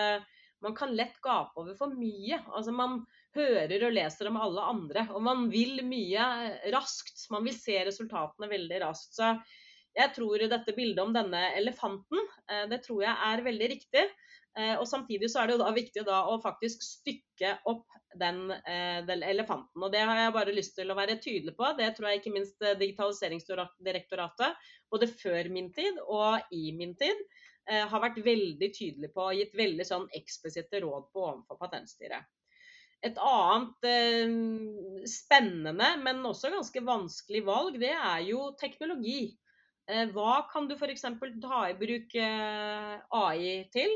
man 0.65 0.75
kan 0.75 0.95
lett 0.97 1.19
gape 1.21 1.61
over 1.61 1.75
for 1.76 1.93
mye. 1.93 2.38
Altså, 2.47 2.73
man 2.73 3.00
hører 3.37 3.88
og 3.88 3.95
leser 3.95 4.31
om 4.31 4.38
alle 4.41 4.65
andre. 4.71 5.07
Og 5.12 5.23
man 5.26 5.47
vil 5.53 5.83
mye 5.87 6.26
raskt. 6.75 7.26
Man 7.35 7.45
vil 7.47 7.57
se 7.59 7.76
resultatene 7.87 8.49
veldig 8.50 8.81
raskt. 8.87 9.19
Så 9.19 9.35
jeg 9.97 10.12
tror 10.17 10.43
dette 10.50 10.75
bildet 10.76 11.03
om 11.05 11.12
denne 11.15 11.43
elefanten, 11.57 12.21
eh, 12.50 12.67
det 12.71 12.83
tror 12.85 13.05
jeg 13.07 13.17
er 13.29 13.45
veldig 13.47 13.69
riktig. 13.73 14.05
Eh, 14.56 14.75
og 14.80 14.86
Samtidig 14.88 15.30
så 15.32 15.42
er 15.42 15.48
det 15.48 15.56
jo 15.56 15.62
da 15.64 15.72
viktig 15.76 16.04
da 16.06 16.22
å 16.30 16.38
faktisk 16.42 16.84
stykke 16.84 17.56
opp 17.68 17.86
den, 18.16 18.50
eh, 18.56 19.02
den, 19.08 19.25
elefanten. 19.26 19.82
og 19.82 19.92
Det 19.92 20.00
har 20.00 20.22
jeg 20.22 20.36
bare 20.36 20.56
lyst 20.56 20.76
til 20.78 20.90
å 20.90 20.96
være 20.98 21.18
tydelig 21.20 21.56
på. 21.58 21.72
Det 21.76 21.90
tror 21.96 22.08
jeg 22.10 22.22
ikke 22.22 22.36
minst 22.36 22.62
Digitaliseringsdirektoratet, 22.80 24.56
både 24.90 25.10
før 25.12 25.50
min 25.52 25.72
tid 25.76 26.00
og 26.06 26.40
i 26.52 26.70
min 26.72 26.96
tid, 26.96 27.26
har 27.66 27.98
vært 27.98 28.20
veldig 28.22 28.68
tydelig 28.70 29.08
på 29.10 29.25
og 29.26 29.34
gitt 29.34 29.56
veldig 29.58 29.82
sånn 29.82 30.04
eksplisitte 30.14 30.78
råd 30.84 31.08
på 31.10 31.25
overfor 31.26 31.58
Patentstyret. 31.58 32.28
Et 33.04 33.18
annet 33.20 33.86
eh, 33.86 34.36
spennende, 35.10 35.90
men 36.02 36.25
også 36.26 36.50
ganske 36.54 36.82
vanskelig 36.86 37.42
valg, 37.46 37.76
det 37.82 37.92
er 37.92 38.22
jo 38.30 38.50
teknologi. 38.60 39.34
Eh, 39.86 40.08
hva 40.14 40.40
kan 40.50 40.66
du 40.66 40.75
f.eks. 40.75 41.04
ta 41.42 41.60
i 41.68 41.76
bruk 41.78 42.16
eh, 42.18 42.94
AI 43.20 43.50
til? 43.75 43.92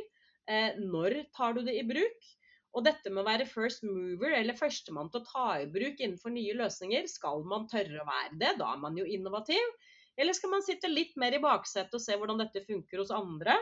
Eh, 0.50 0.76
når 0.83 1.23
tar 1.37 1.54
du 1.57 1.62
det 1.66 1.76
i 1.78 1.87
bruk? 1.87 2.28
Og 2.76 2.85
dette 2.87 3.11
med 3.11 3.25
å 3.25 3.26
være 3.26 3.49
first 3.50 3.83
mover, 3.87 4.35
eller 4.37 4.59
førstemann 4.59 5.11
til 5.11 5.23
å 5.23 5.26
ta 5.26 5.47
i 5.59 5.71
bruk 5.71 5.99
innenfor 5.99 6.35
nye 6.35 6.54
løsninger, 6.59 7.09
skal 7.11 7.42
man 7.50 7.66
tørre 7.71 8.02
å 8.02 8.07
være 8.07 8.38
det? 8.38 8.52
Da 8.61 8.69
er 8.75 8.83
man 8.83 8.99
jo 8.99 9.07
innovativ. 9.07 9.75
Eller 10.21 10.37
skal 10.37 10.52
man 10.54 10.62
sitte 10.66 10.90
litt 10.90 11.16
mer 11.19 11.35
i 11.35 11.42
baksetet 11.42 11.97
og 11.97 12.02
se 12.02 12.14
hvordan 12.19 12.42
dette 12.42 12.62
funker 12.66 13.02
hos 13.02 13.12
andre? 13.14 13.57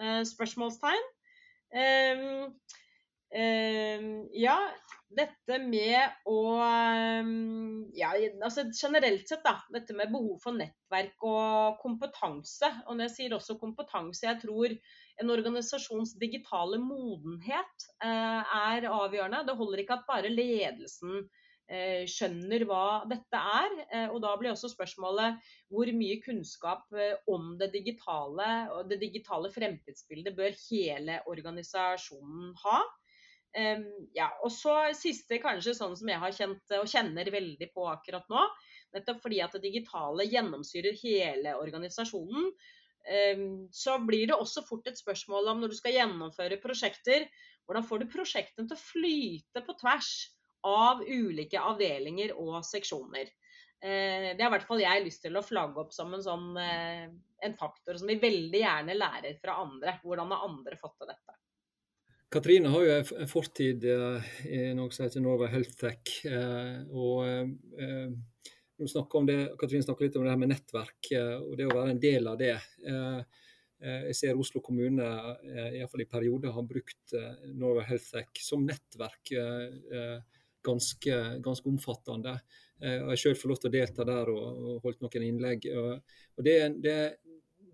Eh, 0.00 0.22
spørsmålstegn. 0.26 1.08
Ehm, 3.36 4.28
ja, 4.32 4.56
dette 5.12 5.58
med 5.60 6.28
å 6.28 6.38
ehm, 6.64 7.90
ja, 7.96 8.14
altså 8.44 8.64
Generelt 8.72 9.28
sett, 9.28 9.42
da. 9.44 9.58
Dette 9.72 9.96
med 9.96 10.12
behov 10.12 10.38
for 10.42 10.56
nettverk 10.56 11.26
og 11.28 11.80
kompetanse. 11.82 12.70
Og 12.86 12.96
når 12.96 13.08
jeg 13.08 13.16
sier 13.16 13.36
også 13.36 13.58
kompetanse, 13.60 14.24
jeg 14.24 14.40
tror 14.44 14.76
en 15.18 15.34
organisasjons 15.34 16.14
digitale 16.20 16.80
modenhet 16.80 17.90
eh, 18.04 18.56
er 18.72 18.88
avgjørende. 18.88 19.44
Det 19.48 19.58
holder 19.58 19.82
ikke 19.82 19.98
at 19.98 20.08
bare 20.08 20.32
ledelsen 20.32 21.18
eh, 21.68 22.04
skjønner 22.08 22.64
hva 22.68 22.84
dette 23.10 23.42
er. 23.60 23.76
Eh, 23.90 24.06
og 24.08 24.22
da 24.24 24.32
blir 24.40 24.54
også 24.54 24.70
spørsmålet 24.72 25.36
hvor 25.68 25.90
mye 26.00 26.20
kunnskap 26.24 26.88
om 27.28 27.50
det 27.60 27.74
digitale 27.76 28.48
og 28.76 28.88
det 28.88 29.02
digitale 29.02 29.52
fremtidsbildet 29.52 30.38
bør 30.38 30.56
hele 30.70 31.20
organisasjonen 31.28 32.54
ha. 32.64 32.80
Ja, 34.14 34.26
og 34.44 34.52
så 34.52 34.74
siste 34.94 35.38
kanskje 35.42 35.72
sånn 35.74 35.94
som 35.98 36.10
jeg 36.10 36.20
har 36.20 36.34
kjent 36.36 36.74
og 36.76 36.90
kjenner 36.90 37.30
veldig 37.32 37.70
på 37.74 37.86
akkurat 37.90 38.28
nå. 38.30 38.42
Nettopp 38.94 39.22
fordi 39.24 39.40
at 39.42 39.56
det 39.56 39.62
digitale 39.64 40.26
gjennomsyrer 40.28 40.94
hele 41.00 41.54
organisasjonen. 41.58 42.52
Så 43.72 43.96
blir 44.04 44.28
det 44.28 44.36
også 44.36 44.62
fort 44.68 44.86
et 44.90 45.00
spørsmål 45.00 45.48
om 45.54 45.62
når 45.62 45.72
du 45.72 45.78
skal 45.80 45.96
gjennomføre 45.96 46.60
prosjekter, 46.62 47.24
hvordan 47.68 47.88
får 47.88 48.04
du 48.04 48.12
prosjektene 48.12 48.68
til 48.68 48.76
å 48.76 48.84
flyte 48.84 49.64
på 49.64 49.76
tvers 49.80 50.12
av 50.66 51.02
ulike 51.04 51.60
avdelinger 51.60 52.34
og 52.38 52.62
seksjoner. 52.66 53.28
Uh, 53.78 54.34
det 54.34 54.40
har 54.40 54.48
i 54.48 54.54
hvert 54.56 54.66
fall 54.66 54.82
jeg 54.82 55.04
lyst 55.04 55.22
til 55.22 55.36
å 55.38 55.44
flagge 55.44 55.84
opp 55.84 55.92
som 55.94 56.14
en, 56.16 56.24
sånn, 56.24 56.48
uh, 56.58 57.04
en 57.46 57.58
faktor 57.58 58.00
som 58.00 58.10
vi 58.10 58.18
veldig 58.18 58.62
gjerne 58.64 58.96
lærer 58.96 59.36
fra 59.42 59.60
andre. 59.62 59.98
Hvordan 60.02 60.32
har 60.34 60.48
andre 60.48 60.78
fått 60.80 60.96
til 60.98 61.12
dette? 61.12 61.27
Katrine 62.28 62.68
har 62.68 62.84
jo 62.84 62.96
en 63.22 63.30
fortid 63.30 63.84
eh, 63.88 64.32
i 64.52 64.60
noe 64.76 64.92
som 64.92 65.06
heter 65.06 65.24
Norway 65.24 65.48
Health 65.52 65.78
Tech. 65.80 66.18
Og 66.92 67.24
og 68.78 68.86
snakker 68.86 69.18
om 69.18 69.26
det, 69.26 69.36
Katrine 69.58 69.82
snakker 69.82 70.06
litt 70.06 70.16
om 70.20 70.22
det 70.22 70.30
her 70.30 70.38
med 70.38 70.52
nettverk 70.52 71.08
og 71.18 71.56
det 71.58 71.64
å 71.66 71.72
være 71.72 71.94
en 71.96 71.98
del 71.98 72.28
av 72.30 72.36
det. 72.38 72.52
Jeg 73.82 74.14
ser 74.14 74.38
Oslo 74.38 74.60
kommune 74.62 75.08
iallfall 75.72 76.04
i 76.04 76.06
perioder 76.06 76.54
har 76.54 76.62
brukt 76.62 77.14
Norway 77.58 77.88
Health 77.88 78.12
Tech 78.12 78.38
som 78.38 78.62
nettverk 78.62 79.32
ganske, 80.68 81.18
ganske 81.42 81.68
omfattende. 81.72 82.36
Jeg 82.78 83.02
har 83.08 83.18
selv 83.18 83.40
fått 83.40 83.50
lov 83.50 83.60
til 83.64 83.70
å 83.70 83.74
delta 83.74 84.06
der 84.06 84.30
og 84.30 84.86
holdt 84.86 85.02
noen 85.02 85.26
innlegg. 85.26 85.66
Og 85.74 86.46
det, 86.46 86.56
det, 86.84 86.96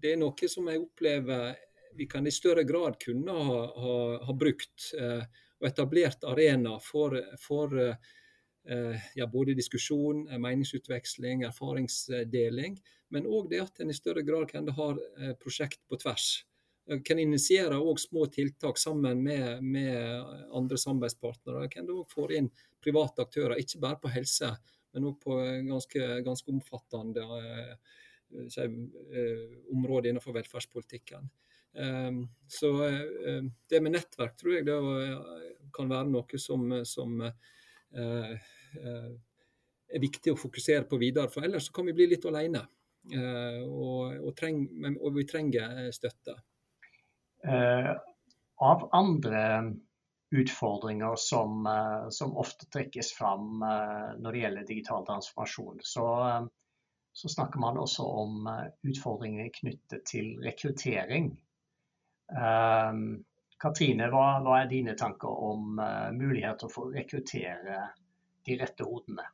det 0.01 0.15
er 0.15 0.21
noe 0.25 0.51
som 0.51 0.73
jeg 0.73 0.83
opplever 0.87 1.53
vi 1.97 2.07
kan 2.11 2.27
i 2.27 2.33
større 2.35 2.65
grad 2.65 2.99
kunne 3.01 3.33
ha, 3.33 3.61
ha, 3.85 3.97
ha 4.27 4.37
brukt 4.37 4.91
eh, 4.99 5.25
og 5.61 5.69
etablert 5.69 6.25
arena 6.29 6.79
for, 6.83 7.17
for 7.41 7.77
eh, 7.81 9.05
ja, 9.15 9.27
både 9.31 9.57
diskusjon, 9.57 10.27
eh, 10.29 10.41
meningsutveksling, 10.41 11.47
erfaringsdeling. 11.49 12.77
Men 13.15 13.29
òg 13.31 13.49
det 13.53 13.63
at 13.63 13.81
en 13.81 13.93
i 13.93 13.97
større 13.97 14.25
grad 14.27 14.49
kan 14.51 14.69
ha 14.69 14.91
eh, 14.93 15.33
prosjekt 15.41 15.81
på 15.89 16.01
tvers. 16.03 16.45
Kan 17.05 17.19
initiere 17.19 17.79
små 17.97 18.27
tiltak 18.27 18.79
sammen 18.79 19.23
med, 19.25 19.63
med 19.65 20.25
andre 20.53 20.77
samarbeidspartnere. 20.77 21.71
Kan 21.73 21.89
òg 21.89 22.11
få 22.13 22.27
inn 22.37 22.51
private 22.85 23.25
aktører, 23.25 23.57
ikke 23.57 23.81
bare 23.81 24.01
på 24.03 24.11
helse, 24.13 24.51
men 24.93 25.07
òg 25.09 25.17
på 25.23 25.39
ganske, 25.65 26.09
ganske 26.27 26.53
omfattende 26.53 27.25
eh, 27.39 27.73
eh, 28.67 29.47
områder 29.73 30.11
innenfor 30.11 30.37
velferdspolitikken. 30.37 31.31
Ehm, 31.75 32.29
så 32.47 32.85
ehm, 32.85 33.51
det 33.69 33.81
med 33.83 33.97
nettverk 33.97 34.37
tror 34.39 34.55
jeg 34.55 34.67
det 34.69 34.79
kan 35.75 35.91
være 35.91 36.11
noe 36.11 36.39
som, 36.41 36.69
som 36.87 37.21
eh, 37.25 38.35
eh, 38.79 39.13
er 39.95 40.03
viktig 40.03 40.35
å 40.35 40.39
fokusere 40.39 40.87
på 40.91 41.01
videre. 41.03 41.31
For 41.33 41.47
ellers 41.47 41.71
kan 41.75 41.89
vi 41.89 41.97
bli 41.97 42.09
litt 42.13 42.27
alene. 42.31 42.65
Eh, 43.11 43.63
og, 43.67 44.15
og, 44.21 44.31
treng, 44.39 44.65
og 44.95 45.19
vi 45.19 45.27
trenger 45.29 45.91
støtte. 45.95 46.39
Av 47.45 48.85
andre 48.97 49.43
utfordringer 50.35 51.19
som, 51.21 51.67
som, 52.15 52.31
ofte 52.41 52.65
trekkes 52.73 53.11
fram 53.13 53.59
når 53.61 54.25
det 54.25 54.41
gjelder 54.41 54.69
digital 54.71 55.05
transformasjon, 55.05 55.83
så, 55.85 56.07
så 57.13 57.31
snakker 57.35 57.61
man 57.61 57.77
også 57.83 58.07
om 58.23 58.49
utfordringer 58.89 59.53
knyttet 59.59 60.07
til 60.09 60.33
rekruttering 60.47 61.35
Katrine, 63.65 64.11
hva, 64.13 64.25
hva, 64.45 64.59
er 64.61 64.69
dine 64.71 64.97
tanker 64.99 65.31
om 65.31 65.79
uh, 65.81 66.11
muligheter 66.15 66.71
for 66.73 66.91
å 66.91 66.95
rekruttere 66.95 67.79
de 68.45 68.59
rette 68.61 68.85
hodene? 68.85 69.25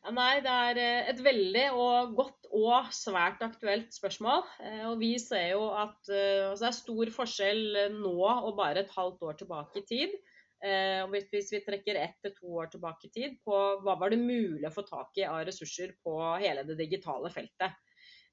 Ja, 0.00 0.12
nei, 0.16 0.40
Det 0.44 0.52
er 0.52 0.78
eh, 0.80 1.08
et 1.12 1.18
veldig 1.20 1.64
og 1.76 2.14
godt 2.16 2.46
og 2.56 2.88
svært 2.96 3.42
aktuelt 3.44 3.92
spørsmål. 3.92 4.46
Eh, 4.64 4.84
og 4.88 4.94
Vi 5.00 5.10
ser 5.20 5.50
jo 5.52 5.66
at 5.76 5.98
altså 6.08 6.64
det 6.64 6.70
er 6.70 6.76
stor 6.78 7.12
forskjell 7.18 7.62
nå 7.98 8.14
og 8.24 8.54
bare 8.56 8.80
et 8.84 8.94
halvt 8.96 9.26
år 9.28 9.36
tilbake 9.42 9.82
i 9.82 9.88
tid. 9.88 10.16
Og 10.60 11.14
hvis 11.14 11.48
vi 11.54 11.62
trekker 11.64 11.96
ett 11.96 12.18
til 12.20 12.34
to 12.36 12.50
år 12.60 12.66
tilbake 12.68 13.06
i 13.08 13.12
tid, 13.14 13.36
på 13.44 13.60
hva 13.80 13.94
var 13.96 14.12
det 14.12 14.18
mulig 14.20 14.66
å 14.68 14.72
få 14.74 14.82
tak 14.84 15.16
i 15.16 15.24
av 15.24 15.38
ressurser 15.48 15.94
på 16.04 16.18
hele 16.42 16.66
det 16.68 16.76
digitale 16.76 17.30
feltet. 17.32 17.78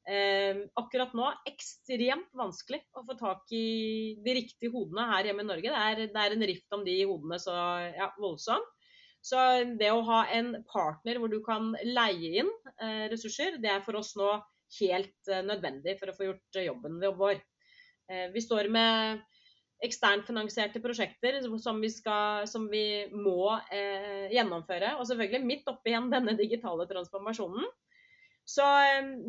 Eh, 0.07 0.61
akkurat 0.79 1.11
nå 1.17 1.27
ekstremt 1.49 2.29
vanskelig 2.39 2.79
å 2.95 3.03
få 3.03 3.17
tak 3.19 3.49
i 3.51 4.15
de 4.23 4.35
riktige 4.37 4.71
hodene 4.71 5.03
her 5.09 5.27
hjemme 5.27 5.43
i 5.43 5.49
Norge. 5.49 5.73
Det 5.73 5.81
er, 5.83 6.03
det 6.13 6.23
er 6.23 6.35
en 6.35 6.47
rift 6.47 6.77
om 6.77 6.85
de 6.87 6.95
hodene 7.03 7.39
så 7.43 7.55
ja, 7.91 8.11
voldsomt. 8.21 8.73
Så 9.27 9.41
det 9.75 9.89
å 9.91 10.05
ha 10.07 10.21
en 10.31 10.53
partner 10.69 11.17
hvor 11.19 11.31
du 11.31 11.41
kan 11.43 11.73
leie 11.83 12.43
inn 12.43 12.51
eh, 12.79 13.07
ressurser, 13.11 13.57
det 13.59 13.73
er 13.73 13.83
for 13.83 13.99
oss 13.99 14.13
nå 14.15 14.29
helt 14.79 15.31
eh, 15.31 15.43
nødvendig 15.43 15.97
for 15.99 16.11
å 16.11 16.15
få 16.15 16.29
gjort 16.29 16.61
jobben 16.63 17.01
vår. 17.19 17.41
Eh, 18.07 18.29
vi 18.31 18.43
står 18.43 18.71
med 18.71 19.25
eksternfinansierte 19.83 20.81
prosjekter 20.81 21.41
som 21.61 21.81
vi, 21.81 21.89
skal, 21.93 22.47
som 22.49 22.65
vi 22.71 23.05
må 23.13 23.51
eh, 23.71 24.31
gjennomføre. 24.33 24.95
Og 24.97 25.05
selvfølgelig 25.09 25.49
midt 25.51 25.69
oppi 25.69 25.93
igjen 25.93 26.09
denne 26.13 26.37
digitale 26.39 26.87
transformasjonen. 26.89 27.67
Så 28.47 28.63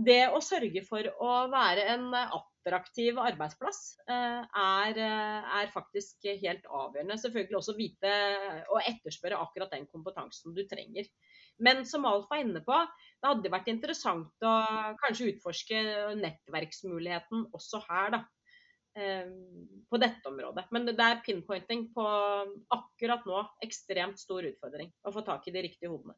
det 0.07 0.29
å 0.31 0.39
sørge 0.45 0.85
for 0.87 1.07
å 1.19 1.33
være 1.51 1.89
en 1.97 2.13
attraktiv 2.15 3.19
arbeidsplass 3.19 3.81
eh, 4.07 4.45
er, 4.47 5.01
eh, 5.03 5.49
er, 5.59 5.73
faktisk 5.75 6.29
helt 6.29 6.69
avgjørende. 6.71 7.17
Selvfølgelig 7.19 7.59
også 7.59 7.75
vite 7.79 8.13
og 8.71 8.79
etterspørre 8.85 9.41
akkurat 9.43 9.75
den 9.75 9.89
kompetansen 9.91 10.55
du 10.55 10.63
trenger. 10.71 11.11
Men 11.59 11.83
som 11.89 12.07
Alf 12.07 12.29
var 12.31 12.45
inne 12.45 12.63
på, 12.63 12.79
det 13.19 13.33
hadde 13.33 13.51
vært 13.51 13.73
interessant 13.73 14.47
å 14.47 14.55
kanskje 15.03 15.33
utforske 15.33 15.81
nettverksmuligheten 16.21 17.49
også 17.59 17.83
her, 17.89 18.15
da. 18.15 18.25
På 18.99 19.99
dette 20.01 20.27
området. 20.27 20.65
Men 20.75 20.87
det 20.89 20.95
er 20.99 21.21
pinpointing 21.23 21.85
på 21.95 22.07
akkurat 22.75 23.27
nå 23.31 23.43
ekstremt 23.63 24.19
stor 24.19 24.47
utfordring 24.47 24.91
å 25.07 25.13
få 25.15 25.23
tak 25.27 25.47
i 25.47 25.55
de 25.55 25.63
riktige 25.67 25.91
hodene. 25.93 26.17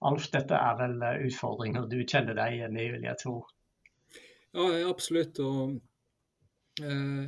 Alf, 0.00 0.30
dette 0.32 0.56
er 0.56 0.76
vel 0.78 1.02
eh, 1.04 1.26
utfordringer 1.28 1.84
du 1.90 1.98
kjenner 2.08 2.36
deg 2.38 2.54
igjen 2.56 2.76
i, 2.78 2.86
vil 2.94 3.02
jeg 3.04 3.18
tro? 3.20 3.34
Ja, 4.56 4.64
absolutt. 4.88 5.38
Og, 5.44 5.74
eh, 6.80 7.24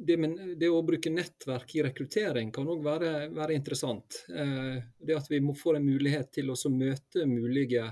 det, 0.00 0.16
det, 0.60 0.68
å 0.68 0.82
bruke 0.84 1.12
nettverk 1.12 1.74
i 1.76 1.82
rekruttering 1.84 2.52
kan 2.52 2.68
òg 2.68 2.84
være, 2.84 3.28
være, 3.36 3.56
interessant. 3.56 4.24
det 4.28 5.16
at 5.16 5.28
vi 5.28 5.40
må 5.44 5.52
få 5.52 5.74
en 5.76 5.84
mulighet 5.84 6.30
til 6.38 6.48
å 6.48 6.56
møte 6.72 7.26
mulige 7.28 7.84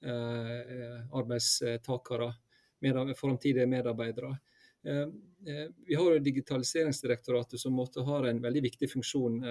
arbeidstakere, 0.00 2.30
med, 2.80 3.12
framtidige 3.20 3.68
medarbeidere. 3.68 4.32
Vi 4.80 5.98
har 6.00 6.14
jo 6.14 6.24
Digitaliseringsdirektoratet 6.24 7.60
som 7.60 7.76
måtte 7.76 8.00
har 8.08 8.30
en 8.30 8.40
veldig 8.40 8.64
viktig 8.70 8.88
funksjon. 8.94 9.42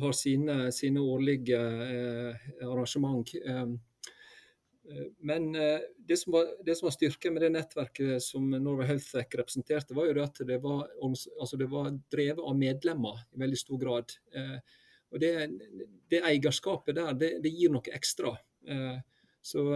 Har 0.00 0.12
sine, 0.16 0.72
sine 0.72 1.00
årlige 1.00 1.58
arrangement. 2.64 3.28
Men 5.20 5.52
det 5.96 6.16
som, 6.16 6.32
var, 6.32 6.46
det 6.64 6.78
var 6.82 6.94
styrken 6.94 7.34
med 7.34 7.42
det 7.44 7.50
nettverket 7.52 8.22
som 8.24 8.48
Norway 8.50 8.88
Health 8.88 9.10
Tech 9.12 9.36
representerte, 9.36 9.96
var 9.96 10.08
jo 10.08 10.22
at 10.24 10.40
det 10.48 10.56
var, 10.64 10.86
altså 11.04 11.58
det 11.60 11.68
var 11.68 11.90
drevet 12.08 12.40
av 12.40 12.56
medlemmer 12.56 13.20
i 13.36 13.42
veldig 13.42 13.60
stor 13.60 13.82
grad. 13.82 14.14
Og 15.12 15.20
det, 15.20 15.32
det 16.08 16.22
eierskapet 16.24 16.96
der, 16.96 17.12
det, 17.20 17.30
det, 17.44 17.52
gir 17.52 17.72
noe 17.72 17.92
ekstra. 17.92 18.32
Så 19.44 19.66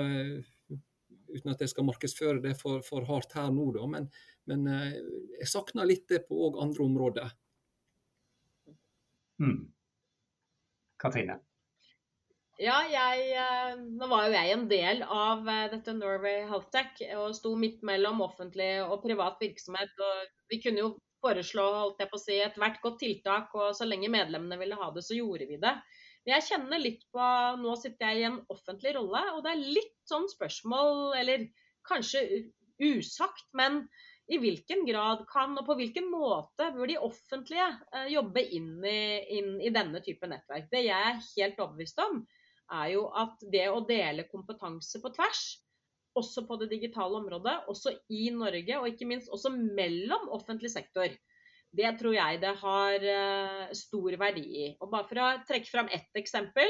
uten 1.33 1.53
at 1.53 1.61
jeg 1.61 1.73
skal 1.73 1.87
markedsføre 1.89 2.41
det 2.45 2.57
for, 2.61 2.81
for 2.85 3.05
hardt 3.09 3.37
her 3.37 3.53
nå, 3.53 3.69
da, 3.77 3.85
men, 3.89 4.09
men 4.49 4.67
jeg 5.39 5.49
savner 5.53 5.89
litt 5.89 6.09
det 6.09 6.25
på 6.29 6.51
andre 6.57 6.89
områder. 6.89 7.37
Mm. 9.43 9.73
Katrine? 11.03 11.39
Ja, 12.61 12.77
jeg, 12.87 13.31
eh, 13.35 13.79
nå 13.99 14.07
var 14.11 14.27
jo 14.29 14.35
jeg 14.37 14.53
en 14.55 14.67
del 14.71 15.01
av 15.03 15.49
eh, 15.51 15.65
dette 15.73 15.95
Norway 15.97 16.45
Health 16.47 16.69
Tech 16.75 17.01
og 17.17 17.33
sto 17.35 17.55
midt 17.59 17.81
mellom 17.87 18.21
offentlig 18.23 18.77
og 18.85 19.01
privat 19.03 19.41
virksomhet. 19.43 19.95
og 19.99 20.53
Vi 20.53 20.61
kunne 20.63 20.85
jo 20.85 20.93
foreslå 21.23 21.65
holdt 21.79 22.03
jeg 22.03 22.11
på 22.11 22.19
å 22.19 22.23
si, 22.23 22.39
ethvert 22.43 22.81
godt 22.83 23.01
tiltak, 23.03 23.51
og 23.55 23.75
så 23.79 23.87
lenge 23.89 24.11
medlemmene 24.13 24.59
ville 24.61 24.79
ha 24.79 24.91
det, 24.95 25.05
så 25.07 25.17
gjorde 25.17 25.49
vi 25.49 25.59
det. 25.63 25.75
Men 26.23 26.37
jeg 26.37 26.47
kjenner 26.53 26.83
litt 26.83 27.03
på 27.15 27.29
Nå 27.63 27.75
sitter 27.81 28.13
jeg 28.13 28.23
i 28.23 28.29
en 28.29 28.41
offentlig 28.53 28.95
rolle, 28.99 29.23
og 29.35 29.43
det 29.45 29.55
er 29.55 29.67
litt 29.79 29.99
sånn 30.07 30.29
spørsmål, 30.31 31.17
eller 31.19 31.49
kanskje 31.89 32.25
usagt, 32.83 33.49
men 33.59 33.83
i 34.31 34.39
hvilken 34.39 34.85
grad 34.87 35.25
kan 35.31 35.57
og 35.59 35.67
på 35.67 35.77
hvilken 35.79 36.07
måte 36.13 36.69
bør 36.77 36.91
de 36.91 37.01
offentlige 37.03 37.67
eh, 37.93 38.13
jobbe 38.15 38.45
inn 38.55 38.77
i, 38.87 39.01
inn 39.39 39.57
i, 39.61 39.73
denne 39.75 40.03
type 40.05 40.29
nettverk. 40.31 40.69
Det 40.71 40.85
jeg 40.87 41.11
er 41.11 41.19
helt 41.25 41.61
overbevist 41.61 41.99
om, 42.05 42.23
er 42.73 42.93
jo 42.95 43.09
at 43.19 43.43
det 43.53 43.67
å 43.69 43.83
dele 43.89 44.29
kompetanse 44.31 45.03
på 45.03 45.13
tvers, 45.17 45.43
også 46.19 46.45
på 46.49 46.59
det 46.61 46.71
digitale 46.73 47.19
området, 47.19 47.57
også 47.73 47.95
i 48.13 48.27
Norge, 48.35 48.79
og 48.79 48.89
ikke 48.91 49.09
minst 49.09 49.33
også 49.33 49.53
mellom 49.53 50.29
offentlig 50.37 50.71
sektor, 50.73 51.13
det 51.73 51.93
tror 52.01 52.13
jeg 52.13 52.41
det 52.43 52.53
har 52.61 53.07
uh, 53.07 53.71
stor 53.77 54.17
verdi 54.21 54.43
i. 54.45 54.67
Og 54.85 54.91
bare 54.93 55.09
for 55.09 55.21
å 55.23 55.29
trekke 55.49 55.71
fram 55.73 55.89
ett 55.93 56.21
eksempel, 56.21 56.69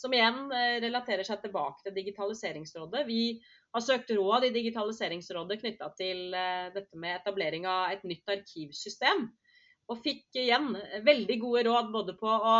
som 0.00 0.14
igjen 0.16 0.46
uh, 0.52 0.76
relaterer 0.82 1.26
seg 1.26 1.42
tilbake 1.44 1.84
til 1.84 1.94
Digitaliseringsrådet. 1.98 3.04
Vi 3.08 3.22
har 3.74 3.84
søkt 3.84 4.10
råd 4.16 4.48
i 4.48 4.54
Digitaliseringsrådet 4.54 5.60
knytta 5.60 5.92
til 5.98 6.34
uh, 6.34 6.72
dette 6.74 6.98
med 7.00 7.18
etablering 7.20 7.68
av 7.70 7.94
et 7.94 8.06
nytt 8.08 8.32
arkivsystem. 8.32 9.28
Og 9.90 10.02
fikk 10.04 10.38
igjen 10.38 10.70
veldig 11.02 11.36
gode 11.42 11.64
råd 11.66 11.88
både 11.90 12.14
på 12.18 12.30
å 12.30 12.56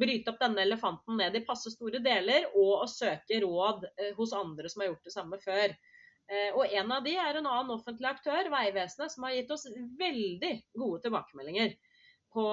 bryte 0.00 0.32
opp 0.32 0.40
denne 0.42 0.64
elefanten 0.66 1.20
ned 1.20 1.36
i 1.38 1.44
passe 1.46 1.70
store 1.70 2.00
deler, 2.02 2.48
og 2.58 2.72
å 2.82 2.88
søke 2.90 3.38
råd 3.44 3.84
hos 4.16 4.32
andre 4.34 4.72
som 4.72 4.82
har 4.82 4.90
gjort 4.90 5.06
det 5.06 5.14
samme 5.14 5.38
før. 5.38 5.76
Eh, 6.32 6.50
og 6.56 6.72
en 6.72 6.92
av 6.96 7.04
de 7.04 7.14
er 7.20 7.36
en 7.36 7.46
annen 7.46 7.74
offentlig 7.74 8.08
aktør, 8.08 8.48
Vegvesenet, 8.52 9.12
som 9.12 9.26
har 9.26 9.36
gitt 9.36 9.50
oss 9.52 9.66
veldig 10.00 10.54
gode 10.80 11.02
tilbakemeldinger 11.04 11.74
på 12.34 12.44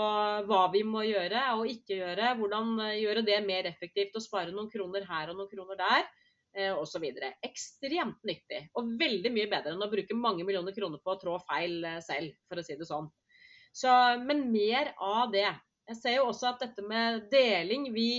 hva 0.47 0.61
vi 0.73 0.83
må 0.85 1.03
gjøre 1.07 1.43
og 1.57 1.69
ikke 1.69 1.97
gjøre. 1.99 2.33
Hvordan 2.39 2.73
eh, 2.85 2.99
gjøre 3.01 3.25
det 3.27 3.39
mer 3.45 3.69
effektivt 3.69 4.17
og 4.17 4.25
spare 4.25 4.53
noen 4.53 4.69
kroner 4.71 5.07
her 5.09 5.31
og 5.31 5.39
noen 5.39 5.49
kroner 5.51 5.79
der. 5.79 6.05
Eh, 6.51 6.75
osv. 6.75 7.07
Ekstremt 7.47 8.19
nyttig 8.27 8.65
og 8.75 8.93
veldig 8.99 9.31
mye 9.31 9.49
bedre 9.51 9.73
enn 9.73 9.85
å 9.85 9.91
bruke 9.91 10.17
mange 10.17 10.43
millioner 10.43 10.75
kroner 10.75 10.99
på 11.01 11.13
å 11.13 11.19
trå 11.21 11.37
feil 11.47 11.85
selv, 12.03 12.35
for 12.49 12.59
å 12.59 12.65
si 12.65 12.75
det 12.75 12.89
sånn. 12.89 13.07
Så, 13.71 13.91
men 14.27 14.49
mer 14.51 14.91
av 14.99 15.31
det. 15.31 15.47
Jeg 15.87 15.99
ser 16.01 16.17
jo 16.17 16.27
også 16.27 16.51
at 16.51 16.65
dette 16.65 16.83
med 16.85 17.29
deling 17.31 17.87
vi 17.95 18.11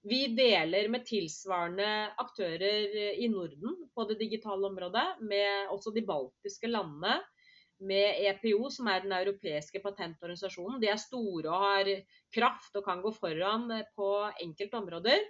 vi 0.00 0.30
deler 0.32 0.88
med 0.88 1.04
tilsvarende 1.04 1.86
aktører 2.22 2.94
i 3.20 3.26
Norden 3.28 3.74
på 3.92 4.06
det 4.08 4.16
digitale 4.22 4.70
området, 4.70 5.20
med 5.20 5.72
også 5.74 5.92
de 5.92 6.00
baltiske 6.08 6.70
landene, 6.70 7.18
med 7.80 8.20
EPO, 8.30 8.68
som 8.72 8.88
er 8.92 9.04
den 9.04 9.14
europeiske 9.16 9.80
patentorganisasjonen. 9.84 10.80
De 10.82 10.90
er 10.92 11.00
store 11.00 11.50
og 11.50 11.64
har 11.64 11.90
kraft 12.34 12.76
og 12.76 12.84
kan 12.86 13.02
gå 13.04 13.12
foran 13.16 13.70
på 13.96 14.10
enkelte 14.44 14.80
områder. 14.80 15.24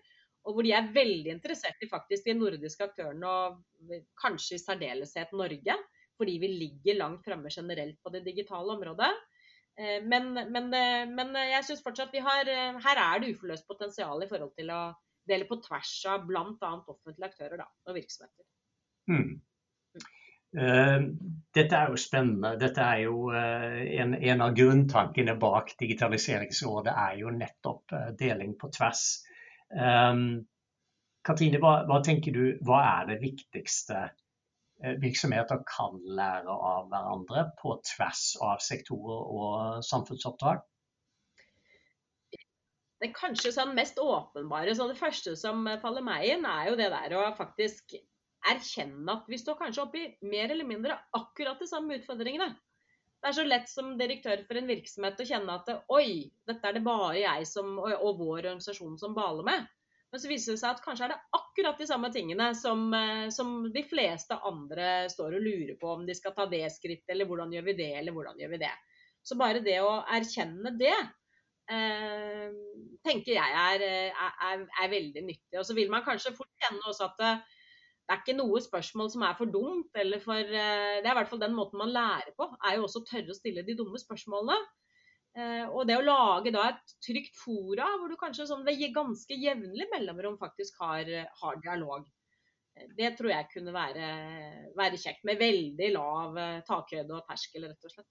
Og 0.48 0.56
hvor 0.56 0.64
de 0.64 0.72
er 0.72 0.92
veldig 0.94 1.34
interessert 1.34 1.82
i 1.84 1.88
faktisk 1.90 2.26
de 2.26 2.34
nordiske 2.34 2.86
aktørene, 2.86 3.28
og 3.28 3.98
kanskje 4.20 4.56
i 4.56 4.62
særdeleshet 4.62 5.34
Norge. 5.36 5.76
Fordi 6.20 6.36
vi 6.40 6.48
ligger 6.52 6.98
langt 7.00 7.24
fremme 7.24 7.52
generelt 7.52 8.00
på 8.04 8.12
det 8.12 8.24
digitale 8.26 8.74
området. 8.76 9.12
Eh, 9.80 10.00
men, 10.04 10.32
men, 10.34 10.72
eh, 10.74 11.04
men 11.08 11.36
eh, 11.36 11.52
jeg 11.54 11.68
syns 11.68 11.84
fortsatt 11.84 12.12
vi 12.12 12.20
har 12.24 12.48
Her 12.84 13.00
er 13.00 13.22
det 13.22 13.34
uforløst 13.36 13.68
potensial 13.68 14.20
i 14.24 14.28
forhold 14.28 14.52
til 14.58 14.72
å 14.74 14.80
dele 15.30 15.46
på 15.48 15.60
tvers 15.64 15.92
av 16.10 16.26
bl.a. 16.28 16.72
offentlige 16.90 17.28
aktører 17.28 17.60
da, 17.62 17.68
og 17.86 17.96
virksomheter. 17.96 18.44
Hmm. 19.10 19.38
Uh, 20.56 21.06
dette 21.54 21.78
er 21.78 21.92
jo 21.92 21.98
spennende. 22.00 22.56
Dette 22.58 22.82
er 22.82 23.04
jo 23.04 23.28
uh, 23.30 23.80
en, 24.02 24.16
en, 24.18 24.46
av 24.46 24.54
grunntankene 24.58 25.36
bak 25.38 25.76
Digitaliseringsrådet 25.78 26.94
er 26.94 27.18
jo 27.20 27.34
nettopp 27.34 27.94
uh, 27.94 28.08
deling 28.18 28.56
på 28.58 28.72
tvers. 28.74 29.04
Um, 29.70 30.40
Katrine, 31.26 31.60
hva, 31.62 31.84
hva, 31.86 32.00
tenker 32.02 32.34
du, 32.34 32.44
hva 32.66 32.80
er 32.96 33.12
det 33.12 33.20
viktigste 33.22 34.08
Eh, 34.84 34.96
virksomheter 34.96 35.60
kan 35.68 35.98
lære 36.16 36.48
av 36.48 36.86
hverandre 36.88 37.44
på 37.60 37.74
tvers 37.84 38.22
av 38.40 38.62
sektorer 38.64 39.32
og 39.36 39.82
samfunnsoppdrag? 39.84 40.62
Det 43.00 43.10
kanskje 43.16 43.52
sånn 43.52 43.74
mest 43.76 44.00
åpenbare, 44.00 44.72
så 44.76 44.86
det 44.88 44.96
første 44.96 45.34
som 45.36 45.68
faller 45.82 46.04
meg 46.04 46.30
inn, 46.32 46.46
er 46.48 46.70
jo 46.70 46.78
det 46.80 46.88
der 46.92 47.16
å 47.16 47.26
faktisk 47.36 47.92
erkjenne 48.48 49.12
at 49.12 49.28
vi 49.28 49.38
står 49.40 49.58
kanskje 49.58 49.84
oppi 49.84 50.06
mer 50.24 50.50
eller 50.50 50.66
mindre 50.68 50.96
akkurat 51.16 51.60
de 51.60 51.68
samme 51.68 51.98
utfordringene. 52.00 52.54
Det 53.20 53.28
er 53.28 53.36
så 53.36 53.44
lett 53.44 53.68
som 53.68 53.92
direktør 54.00 54.46
for 54.48 54.56
en 54.56 54.70
virksomhet 54.70 55.18
å 55.20 55.26
kjenne 55.28 55.56
at 55.58 55.68
oi, 55.92 56.30
dette 56.48 56.64
er 56.68 56.78
det 56.78 56.84
bare 56.86 57.18
jeg 57.20 57.48
som, 57.50 57.74
og, 57.82 58.14
vår 58.16 58.46
organisasjon 58.46 58.96
som 59.00 59.16
baler 59.16 59.44
med. 59.44 59.66
Men 60.10 60.22
så 60.22 60.30
viser 60.30 60.56
det 60.56 60.62
seg 60.62 60.72
at 60.72 60.80
kanskje 60.82 61.06
er 61.06 61.12
det 61.12 61.20
akkurat 61.36 61.78
de 61.78 61.86
samme 61.86 62.08
tingene 62.14 62.48
som, 62.58 62.88
eh, 62.96 63.28
som, 63.34 63.68
de 63.70 63.82
fleste 63.86 64.38
andre 64.48 65.04
står 65.12 65.36
og 65.36 65.44
lurer 65.44 65.76
på 65.78 65.92
om 65.92 66.08
de 66.08 66.16
skal 66.16 66.34
ta 66.34 66.48
det 66.50 66.64
skrittet, 66.72 67.12
eller 67.12 67.28
hvordan 67.28 67.52
gjør 67.54 67.68
vi 67.68 67.76
det, 67.78 67.92
eller 68.00 68.16
hvordan 68.16 68.40
gjør 68.40 68.54
vi 68.56 68.62
det. 68.64 68.72
Så 69.22 69.36
bare 69.38 69.60
det 69.62 69.76
å 69.84 69.92
erkjenne 70.16 70.72
det, 70.80 70.96
eh, 71.76 72.48
tenker 73.04 73.36
jeg 73.36 73.62
er, 73.68 73.86
er, 74.10 74.64
er, 74.64 74.92
veldig 74.96 75.28
nyttig. 75.28 75.60
Og 75.60 75.68
så 75.68 75.76
vil 75.76 75.92
man 75.92 76.08
kanskje 76.08 76.34
fort 76.40 76.50
kjenne 76.64 76.82
også 76.88 77.12
at 77.12 77.44
det, 78.10 78.16
er 78.16 78.22
ikke 78.24 78.40
noe 78.40 78.58
spørsmål 78.58 79.08
som 79.12 79.22
er 79.22 79.36
for 79.38 79.50
dumt, 79.54 79.94
eller 80.02 80.18
for 80.18 80.34
eh, 80.34 80.98
Det 80.98 81.06
er 81.06 81.12
i 81.12 81.16
hvert 81.20 81.30
fall 81.30 81.42
den 81.44 81.54
måten 81.54 81.78
man 81.78 81.92
lærer 81.94 82.32
på, 82.34 82.48
er 82.66 82.74
jo 82.74 82.88
også 82.88 83.04
å 83.04 83.06
tørre 83.06 83.30
å 83.30 83.36
stille 83.38 83.62
de 83.62 83.76
dumme 83.78 84.00
spørsmålene. 84.02 84.56
Eh, 85.38 85.66
og 85.70 85.84
det 85.86 85.94
å 86.00 86.02
lage 86.02 86.50
da 86.50 86.64
et 86.72 86.94
trygt 87.06 87.38
fora 87.38 87.86
hvor 88.00 88.10
du 88.10 88.16
kanskje 88.18 88.48
sånn 88.50 88.64
ved 88.66 88.82
ganske 88.96 89.36
jevnlig 89.38 89.86
mellomrom 89.92 90.40
faktisk 90.40 90.82
har, 90.82 91.06
har, 91.38 91.60
dialog, 91.62 92.08
eh, 92.74 92.88
det 92.98 93.12
tror 93.14 93.30
jeg 93.30 93.50
kunne 93.52 93.76
være, 93.78 94.10
være, 94.74 94.98
kjekt. 94.98 95.22
Med 95.30 95.38
veldig 95.38 95.92
lav 95.94 96.42
takhøyde 96.66 97.14
og 97.14 97.30
terskel, 97.30 97.70
rett 97.70 97.86
og 97.86 97.94
slett. 97.94 98.10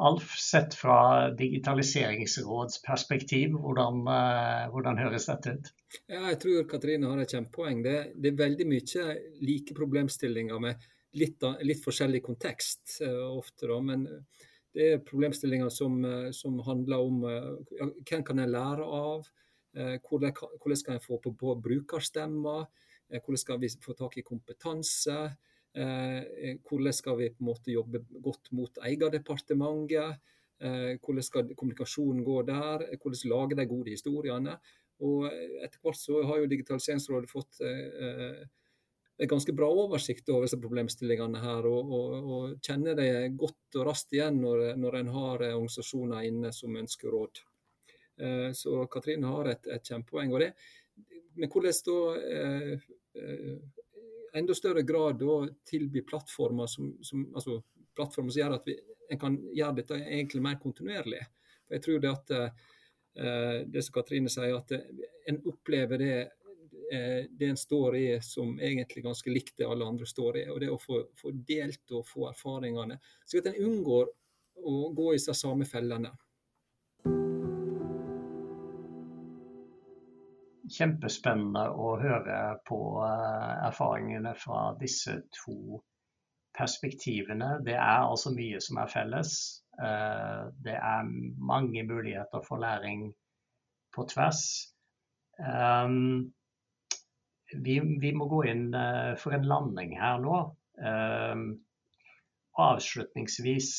Alf, 0.00 0.32
sett 0.40 0.72
fra 0.78 1.28
digitaliseringsrådsperspektiv, 1.36 3.52
hvordan, 3.60 3.96
hvordan 4.72 4.96
høres 5.02 5.26
dette 5.28 5.52
ut? 5.58 5.66
Ja, 6.08 6.22
jeg 6.30 6.38
tror 6.40 6.68
Katrine 6.70 7.10
har 7.10 7.18
et 7.20 7.32
kjempepoeng. 7.34 7.82
Det, 7.84 7.96
det, 8.16 8.28
er 8.30 8.38
veldig 8.38 8.66
mye 8.70 9.02
like 9.44 9.72
problemstillinger 9.76 10.58
med 10.62 10.74
litt, 11.20 11.36
litt 11.66 11.82
forskjellig 11.84 12.22
kontekst 12.24 13.02
ofte. 13.04 13.68
Da, 13.68 13.76
men 13.84 14.00
det 14.74 14.86
er 14.86 15.02
problemstillinger 15.02 15.68
som, 15.68 16.04
eh, 16.04 16.30
som 16.30 16.58
handler 16.66 17.02
om 17.02 17.22
ja, 17.26 17.86
eh, 17.86 17.94
hvem 18.06 18.24
kan 18.26 18.38
jeg 18.38 18.52
lære 18.52 18.84
av, 18.84 19.26
eh, 19.74 19.96
hvordan, 19.98 20.34
hvordan 20.60 20.76
skal 20.76 20.94
jeg 20.94 21.06
få 21.06 21.18
på, 21.18 21.34
på 21.34 21.56
brukerstemmer, 21.62 22.66
hvordan 23.10 23.42
skal 23.42 23.58
vi 23.58 23.68
få 23.82 23.96
tak 23.98 24.18
i 24.18 24.22
kompetanse, 24.22 25.34
hvordan 25.70 26.94
skal 26.96 27.18
vi 27.20 27.30
på 27.30 27.44
en 27.44 27.46
måte 27.46 27.70
jobbe 27.70 28.00
godt 28.22 28.48
mot 28.58 28.78
eierdepartementet, 28.82 30.16
hvordan 30.58 31.22
skal 31.22 31.52
kommunikasjonen 31.54 32.24
gå 32.26 32.40
der, 32.48 32.88
hvordan 32.98 33.30
lage 33.30 33.58
de 33.58 33.66
gode 33.70 33.94
historiene. 33.94 34.56
Og 35.00 35.28
Etter 35.30 35.78
hvert 35.80 36.00
så 36.00 36.24
har 36.26 36.40
jo 36.40 36.48
Digitaliseringsrådet 36.50 37.30
fått 37.30 37.62
ganske 39.30 39.54
bra 39.54 39.68
oversikt 39.68 40.28
over 40.32 40.48
disse 40.48 40.58
problemstillingene 40.60 41.40
her, 41.44 41.70
og, 41.70 41.94
og, 41.94 42.28
og 42.34 42.66
kjenner 42.66 42.98
det 42.98 43.36
godt 43.38 43.78
og 43.78 43.86
raskt 43.92 44.16
igjen 44.16 44.40
når, 44.42 44.74
når 44.80 44.98
en 45.00 45.14
har 45.14 45.46
organisasjoner 45.52 46.26
inne 46.28 46.52
som 46.56 46.76
ønsker 46.82 47.14
råd. 47.14 47.42
Eh, 48.20 48.52
så 48.52 48.86
Katrine 48.86 49.26
har 49.26 49.48
et, 49.52 49.66
et 49.66 49.92
kjempepoeng. 49.92 50.32
og 50.34 50.40
det 50.44 50.52
men 51.34 51.48
hvordan 51.48 51.76
da 51.86 51.98
eh, 52.36 52.72
eh, 53.16 53.58
enda 54.36 54.54
større 54.54 54.82
grad 54.86 55.18
da 55.20 55.40
tilby 55.66 56.02
plattformer 56.06 56.66
som, 56.70 56.92
som, 57.02 57.26
altså 57.34 57.60
plattformer 57.96 58.30
som 58.30 58.42
gjør 58.42 58.56
at 58.58 58.68
vi, 58.68 58.76
en 59.10 59.20
kan 59.20 59.38
gjøre 59.54 59.78
dette 59.80 59.98
egentlig 60.00 60.42
mer 60.44 60.58
kontinuerlig. 60.62 61.22
For 61.66 61.76
jeg 61.76 61.84
tror 61.86 62.02
det 62.02 62.10
at 62.10 62.34
eh, 62.36 63.56
det 63.66 63.82
som 63.82 63.96
Katrine 63.96 64.30
sier, 64.30 64.54
at 64.54 64.70
en 65.30 65.40
opplever 65.50 65.98
det 65.98 66.14
Eh, 66.92 67.24
det 67.30 67.46
en 67.46 67.56
står 67.56 67.96
i 67.96 68.18
som 68.22 68.60
egentlig 68.60 69.04
ganske 69.04 69.30
likt 69.30 69.56
det 69.56 69.66
alle 69.66 69.86
andre 69.86 70.06
står 70.06 70.38
i. 70.38 70.48
og 70.50 70.60
Det 70.60 70.70
å 70.70 70.78
få, 70.78 71.04
få 71.14 71.30
delt 71.30 71.92
og 71.94 72.08
få 72.08 72.26
erfaringene, 72.32 72.98
så 73.24 73.38
at 73.38 73.46
en 73.52 73.60
unngår 73.68 74.10
å 74.66 74.74
gå 74.96 75.12
i 75.14 75.20
seg 75.22 75.38
samme 75.38 75.68
fellene. 75.70 76.10
Kjempespennende 80.70 81.64
å 81.74 81.94
høre 82.00 82.40
på 82.68 82.80
eh, 83.04 83.54
erfaringene 83.68 84.34
fra 84.38 84.70
disse 84.80 85.16
to 85.34 85.80
perspektivene. 86.56 87.56
Det 87.66 87.76
er 87.76 88.04
altså 88.04 88.32
mye 88.34 88.60
som 88.62 88.80
er 88.82 88.90
felles. 88.92 89.32
Eh, 89.82 90.42
det 90.66 90.76
er 90.76 91.08
mange 91.52 91.82
muligheter 91.88 92.44
for 92.46 92.62
læring 92.62 93.08
på 93.94 94.06
tvers. 94.12 94.42
Um, 95.40 96.30
vi, 97.64 97.80
vi, 97.80 98.12
må 98.14 98.28
gå 98.30 98.44
inn 98.50 98.68
for 99.18 99.34
en 99.34 99.46
landing 99.48 99.96
her 99.98 100.20
nå. 100.22 100.36
Avslutningsvis, 102.60 103.70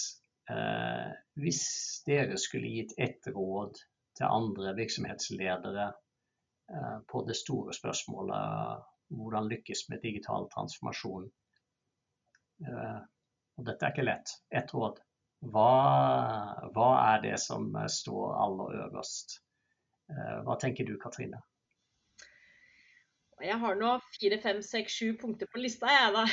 hvis 1.39 1.61
dere 2.09 2.39
skulle 2.41 2.73
gitt 2.73 2.97
ett 2.99 3.29
råd 3.31 3.79
til 4.17 4.27
andre 4.29 4.75
virksomhetsledere 4.77 5.87
eh, 5.87 5.99
på 7.11 7.23
det 7.27 7.35
store 7.35 7.73
spørsmålet 7.75 8.87
hvordan 9.11 9.49
lykkes 9.51 9.89
med 9.91 10.03
digital 10.03 10.47
transformasjon. 10.53 11.25
Og 12.71 13.65
dette 13.67 13.85
er 13.85 13.93
ikke 13.93 14.07
lett. 14.07 14.35
Ett 14.55 14.71
råd. 14.75 15.01
Hva, 15.51 15.69
hva 16.71 16.89
er 17.11 17.23
det 17.25 17.37
som 17.41 17.71
står 17.91 18.35
aller 18.45 18.83
øverst? 18.85 19.39
Hva 20.45 20.55
tenker 20.61 20.87
du, 20.87 20.95
Katrine? 21.01 21.41
Jeg 23.41 23.57
har 23.57 23.77
nå 23.79 23.95
fire, 24.13 24.37
fem, 24.41 24.59
seks, 24.61 24.93
sju 24.99 25.15
punkter 25.17 25.49
på 25.49 25.61
lista, 25.63 25.89
jeg 25.89 26.11
da. 26.13 26.25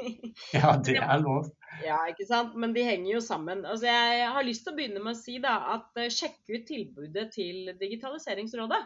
ja, 0.54 0.74
det 0.86 1.00
er 1.02 1.22
lov. 1.22 1.48
Ja, 1.82 1.98
ikke 2.10 2.26
sant. 2.28 2.54
Men 2.54 2.74
de 2.76 2.84
henger 2.86 3.16
jo 3.16 3.22
sammen. 3.24 3.64
Altså, 3.66 3.88
jeg 3.90 4.28
har 4.36 4.46
lyst 4.46 4.62
til 4.66 4.74
å 4.74 4.78
begynne 4.78 5.02
med 5.02 5.16
å 5.16 5.18
si 5.18 5.40
da, 5.42 5.56
at 5.74 5.98
sjekk 6.14 6.38
ut 6.52 6.68
tilbudet 6.68 7.32
til 7.34 7.72
Digitaliseringsrådet. 7.80 8.80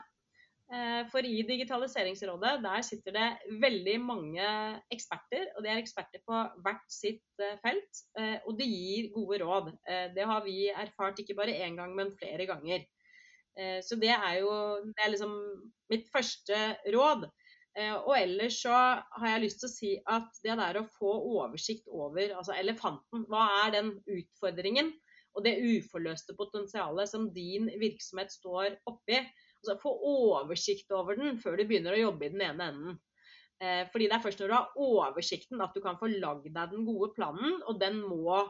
Uh, 0.68 1.07
for 1.09 1.24
i 1.24 1.40
Digitaliseringsrådet 1.48 2.59
der 2.61 2.83
sitter 2.85 3.14
det 3.16 3.57
veldig 3.62 3.96
mange 4.04 4.50
eksperter. 4.92 5.48
Og 5.57 5.64
de 5.64 5.72
er 5.72 5.81
eksperter 5.81 6.22
på 6.28 6.42
hvert 6.64 6.85
sitt 6.92 7.42
uh, 7.44 7.57
felt. 7.64 8.04
og 8.44 8.52
de 8.59 8.68
gir 8.68 9.11
gode 9.14 9.40
råd. 9.44 9.72
det 10.14 10.24
har 10.26 10.44
vi 10.44 10.68
erfart 10.68 11.18
ikke 11.18 11.37
bare 11.38 11.57
én 11.64 11.76
gang, 11.78 11.94
men 11.96 12.14
flere 12.18 12.46
ganger. 12.46 12.87
Så 13.83 13.96
det 13.98 14.12
er 14.14 14.35
jo 14.38 14.50
det 14.87 15.02
er 15.02 15.11
liksom 15.11 15.33
mitt 15.90 16.07
første 16.14 16.59
råd. 16.94 17.24
Eh, 17.78 17.94
og 17.94 18.14
ellers 18.16 18.62
så 18.64 18.74
har 18.74 19.28
jeg 19.33 19.44
lyst 19.44 19.61
til 19.62 19.68
å 19.68 19.74
si 19.74 19.90
at 20.11 20.40
det 20.42 20.57
der 20.59 20.81
å 20.81 20.88
få 20.96 21.11
oversikt 21.38 21.87
over 21.92 22.35
altså 22.40 22.57
elefanten, 22.59 23.26
hva 23.31 23.44
er 23.64 23.74
den 23.76 23.92
utfordringen 24.02 24.90
og 25.37 25.44
det 25.46 25.59
uforløste 25.61 26.35
potensialet 26.38 27.11
som 27.11 27.28
din 27.35 27.68
virksomhet 27.78 28.33
står 28.35 28.81
oppi? 28.90 29.20
Altså 29.59 29.77
Få 29.83 29.92
oversikt 30.07 30.92
over 30.94 31.18
den 31.18 31.38
før 31.42 31.59
du 31.59 31.66
begynner 31.66 31.97
å 31.97 32.03
jobbe 32.07 32.29
i 32.29 32.33
den 32.35 32.44
ene 32.47 32.71
enden. 32.73 32.99
Eh, 33.59 33.83
fordi 33.90 34.07
det 34.07 34.18
er 34.18 34.23
først 34.23 34.42
når 34.42 34.51
du 34.51 34.55
har 34.55 34.83
oversikten 34.87 35.64
at 35.64 35.75
du 35.75 35.83
kan 35.83 35.99
få 35.99 36.11
lagd 36.12 36.47
deg 36.47 36.75
den 36.75 36.87
gode 36.87 37.11
planen, 37.16 37.59
og 37.66 37.81
den 37.81 37.99
må, 38.07 38.44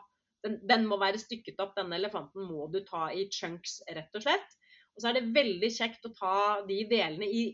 den, 0.44 0.59
den 0.68 0.85
må 0.90 1.01
være 1.01 1.21
stykket 1.23 1.61
opp. 1.64 1.73
Denne 1.79 1.97
elefanten 1.97 2.44
må 2.51 2.68
du 2.73 2.83
ta 2.85 3.09
i 3.12 3.25
chunks, 3.33 3.81
rett 3.88 4.21
og 4.21 4.27
slett. 4.27 4.59
Og 4.92 5.01
så 5.01 5.11
er 5.11 5.18
det 5.18 5.33
veldig 5.33 5.73
kjekt 5.73 6.05
å 6.05 6.12
ta 6.12 6.37
de 6.68 6.83
delene 6.90 7.31
i 7.31 7.49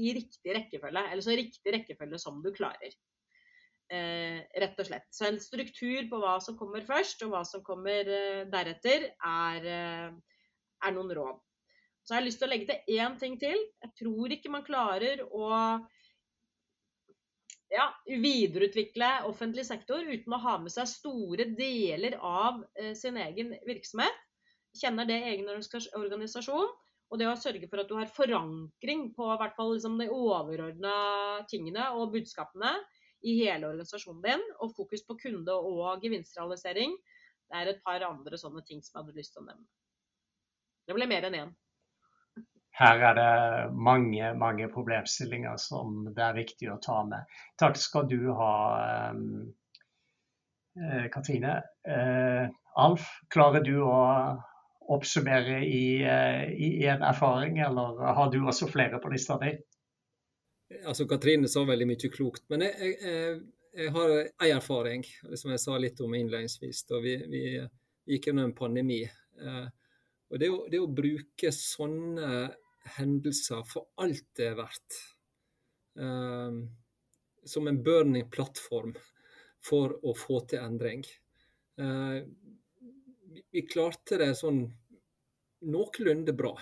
i 0.00 0.14
riktig 0.16 0.54
rekkefølge, 0.56 1.02
eller 1.10 1.24
så 1.24 1.34
riktig 1.38 1.74
rekkefølge 1.76 2.18
som 2.18 2.40
du 2.42 2.50
klarer. 2.54 2.94
Eh, 3.92 4.40
rett 4.62 4.78
og 4.80 4.88
slett. 4.88 5.06
Så 5.14 5.28
en 5.28 5.40
struktur 5.42 6.08
på 6.10 6.20
hva 6.22 6.38
som 6.42 6.56
kommer 6.58 6.84
først, 6.86 7.22
og 7.26 7.34
hva 7.34 7.42
som 7.46 7.62
kommer 7.66 8.08
eh, 8.10 8.44
deretter, 8.50 9.10
er, 9.14 9.68
eh, 9.68 10.38
er, 10.80 10.96
noen 10.96 11.12
råd. 11.18 11.42
Så 12.04 12.12
jeg 12.12 12.20
har 12.20 12.26
lyst 12.26 12.40
til 12.42 12.48
å 12.48 12.52
legge 12.52 12.68
til 12.68 12.98
én 13.00 13.14
ting 13.20 13.38
til. 13.40 13.56
Jeg 13.80 13.92
tror 13.96 14.32
ikke 14.34 14.52
man 14.52 14.66
klarer 14.66 15.22
å 15.24 15.48
ja, 17.72 17.86
videreutvikle 18.06 19.10
offentlig 19.28 19.64
sektor 19.66 20.04
uten 20.04 20.36
å 20.36 20.42
ha 20.44 20.58
med 20.60 20.74
seg 20.74 20.90
store 20.90 21.48
deler 21.56 22.18
av 22.20 22.60
eh, 22.76 22.92
sin 22.98 23.16
egen 23.20 23.54
virksomhet. 23.66 24.20
Kjenner 24.76 25.08
det 25.08 25.20
egen 25.30 25.48
organisasjon. 25.48 26.74
Og 27.12 27.20
det 27.20 27.28
å 27.30 27.38
sørge 27.38 27.68
for 27.70 27.80
at 27.80 27.88
du 27.88 27.96
har 27.98 28.10
forankring 28.10 29.08
på 29.16 29.26
hvert 29.38 29.56
fall 29.56 29.74
liksom 29.74 29.96
de 30.00 30.08
overordna 30.10 30.94
tingene 31.50 31.90
og 31.94 32.14
budskapene 32.14 32.72
i 33.24 33.36
hele 33.38 33.68
organisasjonen 33.70 34.24
din, 34.24 34.42
og 34.60 34.72
fokus 34.76 35.04
på 35.06 35.16
kunde- 35.20 35.54
og 35.54 36.02
gevinstrealisering, 36.04 36.96
det 37.48 37.60
er 37.60 37.70
et 37.70 37.84
par 37.84 38.02
andre 38.04 38.40
sånne 38.40 38.64
ting 38.66 38.82
som 38.82 38.98
jeg 38.98 39.04
hadde 39.04 39.20
lyst 39.20 39.36
til 39.36 39.44
å 39.44 39.46
nevne. 39.46 39.68
Det 40.84 40.96
ble 40.96 41.08
mer 41.08 41.28
enn 41.28 41.38
én. 41.38 41.54
Her 42.74 43.02
er 43.06 43.14
det 43.14 43.74
mange, 43.78 44.32
mange 44.34 44.66
problemstillinger 44.72 45.56
som 45.62 46.08
det 46.10 46.22
er 46.26 46.38
viktig 46.40 46.72
å 46.72 46.80
ta 46.82 47.04
med. 47.06 47.36
Takk 47.60 47.78
skal 47.78 48.08
du 48.10 48.32
ha, 48.34 48.54
eh, 50.74 51.04
Katrine. 51.14 51.60
Eh, 51.86 52.48
Alf, 52.82 53.06
klarer 53.30 53.62
du 53.62 53.76
å 53.78 54.00
oppsummere 54.90 55.60
i, 55.62 56.02
eh, 56.02 56.50
i 56.50 56.86
en 56.90 57.02
erfaring, 57.06 57.60
eller 57.62 58.02
har 58.18 58.32
du 58.32 58.40
også 58.42 58.66
flere 58.68 58.98
på 58.98 59.12
lista 59.12 59.38
di? 59.38 59.54
Altså, 60.84 61.06
Katrine 61.06 61.48
sa 61.48 61.62
veldig 61.64 61.86
mye 61.86 62.10
klokt, 62.10 62.42
men 62.50 62.66
jeg, 62.66 62.96
jeg, 63.00 63.38
jeg 63.78 63.94
har 63.94 64.16
en 64.18 64.56
erfaring 64.56 65.06
som 65.36 65.54
jeg 65.54 65.62
sa 65.62 65.78
litt 65.78 66.00
om 66.02 66.14
innledningsvis. 66.14 66.82
da 66.90 66.98
Vi, 66.98 67.16
vi 67.30 67.44
gikk 68.10 68.26
gjennom 68.26 68.50
en 68.50 68.58
pandemi. 68.58 69.04
Og 70.30 70.40
det 70.40 70.50
å, 70.50 70.60
det 70.66 70.80
å, 70.82 70.90
bruke 70.90 71.52
sånne 71.54 72.48
hendelser 72.96 73.64
for 73.68 73.90
alt 74.04 74.30
det 74.36 74.52
er 74.52 74.62
verdt, 74.62 75.02
Um, 75.94 76.56
som 77.46 77.68
en 77.70 77.76
burning 77.86 78.24
plattform 78.26 78.96
for 79.62 79.92
å 80.02 80.10
få 80.18 80.40
til 80.50 80.58
endring 80.58 81.04
vi 83.54 83.62
klarte 83.62 84.18
det 84.18 84.32
sånn 84.38 84.64
noenlunde 85.70 86.34
bra. 86.36 86.54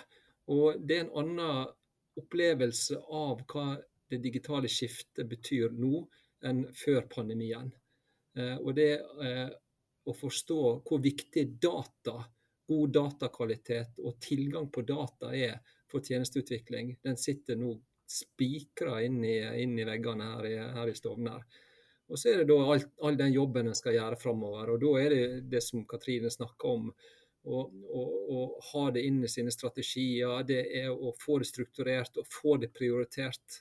Og 0.53 0.81
det 0.81 0.97
er 0.97 1.05
en 1.05 1.15
annen 1.23 1.71
opplevelse 2.19 2.99
av 3.09 3.41
hva 3.49 3.73
det 4.09 4.19
digitale 4.21 4.69
skiftet 4.69 5.25
betyr 5.29 5.73
nå 5.73 6.03
enn 6.45 6.65
før 6.77 7.07
pandemien. 7.09 7.71
Uh, 8.37 8.57
og 8.61 8.73
det 8.77 8.91
uh, 9.01 9.49
å 10.09 10.13
forstå 10.17 10.59
hvor 10.85 11.01
viktig 11.01 11.45
data, 11.61 12.17
god 12.69 12.93
datakvalitet 12.97 14.01
og 14.03 14.17
tilgang 14.21 14.69
på 14.73 14.83
data 14.87 15.31
er 15.35 15.59
for 15.93 16.05
tjenesteutvikling, 16.05 16.95
den 17.05 17.19
sitter 17.21 17.59
nå 17.59 17.75
spikra 18.09 18.99
inn, 19.05 19.21
inn, 19.23 19.77
i 19.79 19.85
veggene 19.87 20.33
her 20.35 20.47
i, 20.49 20.55
her 20.77 20.89
i 20.89 20.95
Stovner. 20.97 21.45
Og 22.11 22.19
så 22.19 22.29
er 22.29 22.41
det 22.41 22.49
da 22.51 22.57
all, 22.73 22.83
all 23.07 23.17
den 23.17 23.33
jobben 23.33 23.69
en 23.69 23.77
skal 23.77 23.95
gjøre 23.95 24.19
framover. 24.19 24.73
Og 24.73 24.81
da 24.81 24.93
er 25.01 25.13
det 25.13 25.27
det 25.53 25.61
som 25.65 25.85
Katrine 25.89 26.31
snakker 26.33 26.75
om. 26.77 26.89
Å, 27.43 27.61
ha 28.69 28.83
det 28.95 29.01
inn 29.03 29.17
i 29.25 29.29
sine 29.31 29.51
strategier, 29.51 30.45
det 30.47 30.61
er 30.79 30.91
å 30.93 31.11
få 31.19 31.41
det 31.41 31.49
strukturert 31.49 32.19
og 32.21 32.29
få 32.31 32.55
det 32.61 32.69
prioritert. 32.75 33.57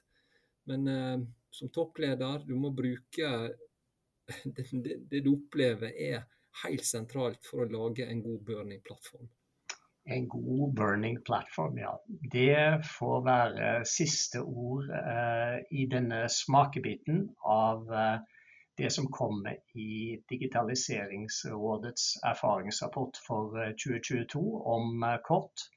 Men 0.70 0.86
eh, 0.90 1.24
som 1.50 1.70
toppleder, 1.74 2.44
du 2.46 2.54
må 2.54 2.70
bruke 2.70 3.30
det, 4.44 4.68
det, 4.70 4.98
det, 5.10 5.20
du 5.24 5.32
opplever 5.32 5.90
er 5.90 6.22
helt 6.62 6.86
sentralt 6.86 7.42
for 7.46 7.64
å 7.64 7.72
lage 7.72 8.06
en 8.06 8.22
god 8.22 8.44
burning-plattform. 8.46 9.26
En 10.04 10.28
god 10.28 10.74
burning 10.74 11.22
platform, 11.24 11.78
ja. 11.78 11.96
Det 12.32 12.84
får 12.98 13.24
være 13.24 13.84
siste 13.86 14.40
ord 14.42 14.90
eh, 14.90 15.58
i 15.70 15.86
denne 15.86 16.24
smakebiten 16.28 17.28
av 17.46 17.92
eh, 17.94 18.18
det 18.78 18.90
som 18.90 19.06
kommer 19.06 19.56
i 19.78 20.18
Digitaliseringsrådets 20.30 22.16
erfaringsrapport 22.24 23.20
for 23.26 23.54
2022 23.84 24.42
eh, 24.42 24.66
om 24.74 25.02
eh, 25.02 25.18
kort. 25.24 25.68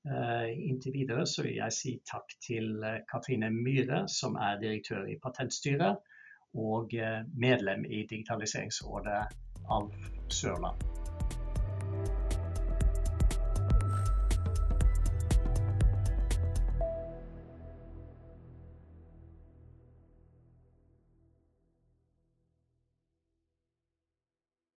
Uh, 0.00 0.48
inntil 0.48 0.94
videre 0.94 1.26
så 1.28 1.42
vil 1.44 1.58
jeg 1.58 1.74
si 1.76 1.90
takk 2.08 2.32
til 2.40 2.70
Katrine 3.12 3.50
Myhre, 3.52 4.06
som 4.08 4.38
er 4.40 4.56
direktør 4.62 5.04
i 5.12 5.18
Patentstyret, 5.20 6.00
og 6.56 6.96
medlem 7.36 7.84
i 7.84 8.06
Digitaliseringsrådet 8.08 9.20
Alf 9.68 10.08
Sørland. 10.32 10.89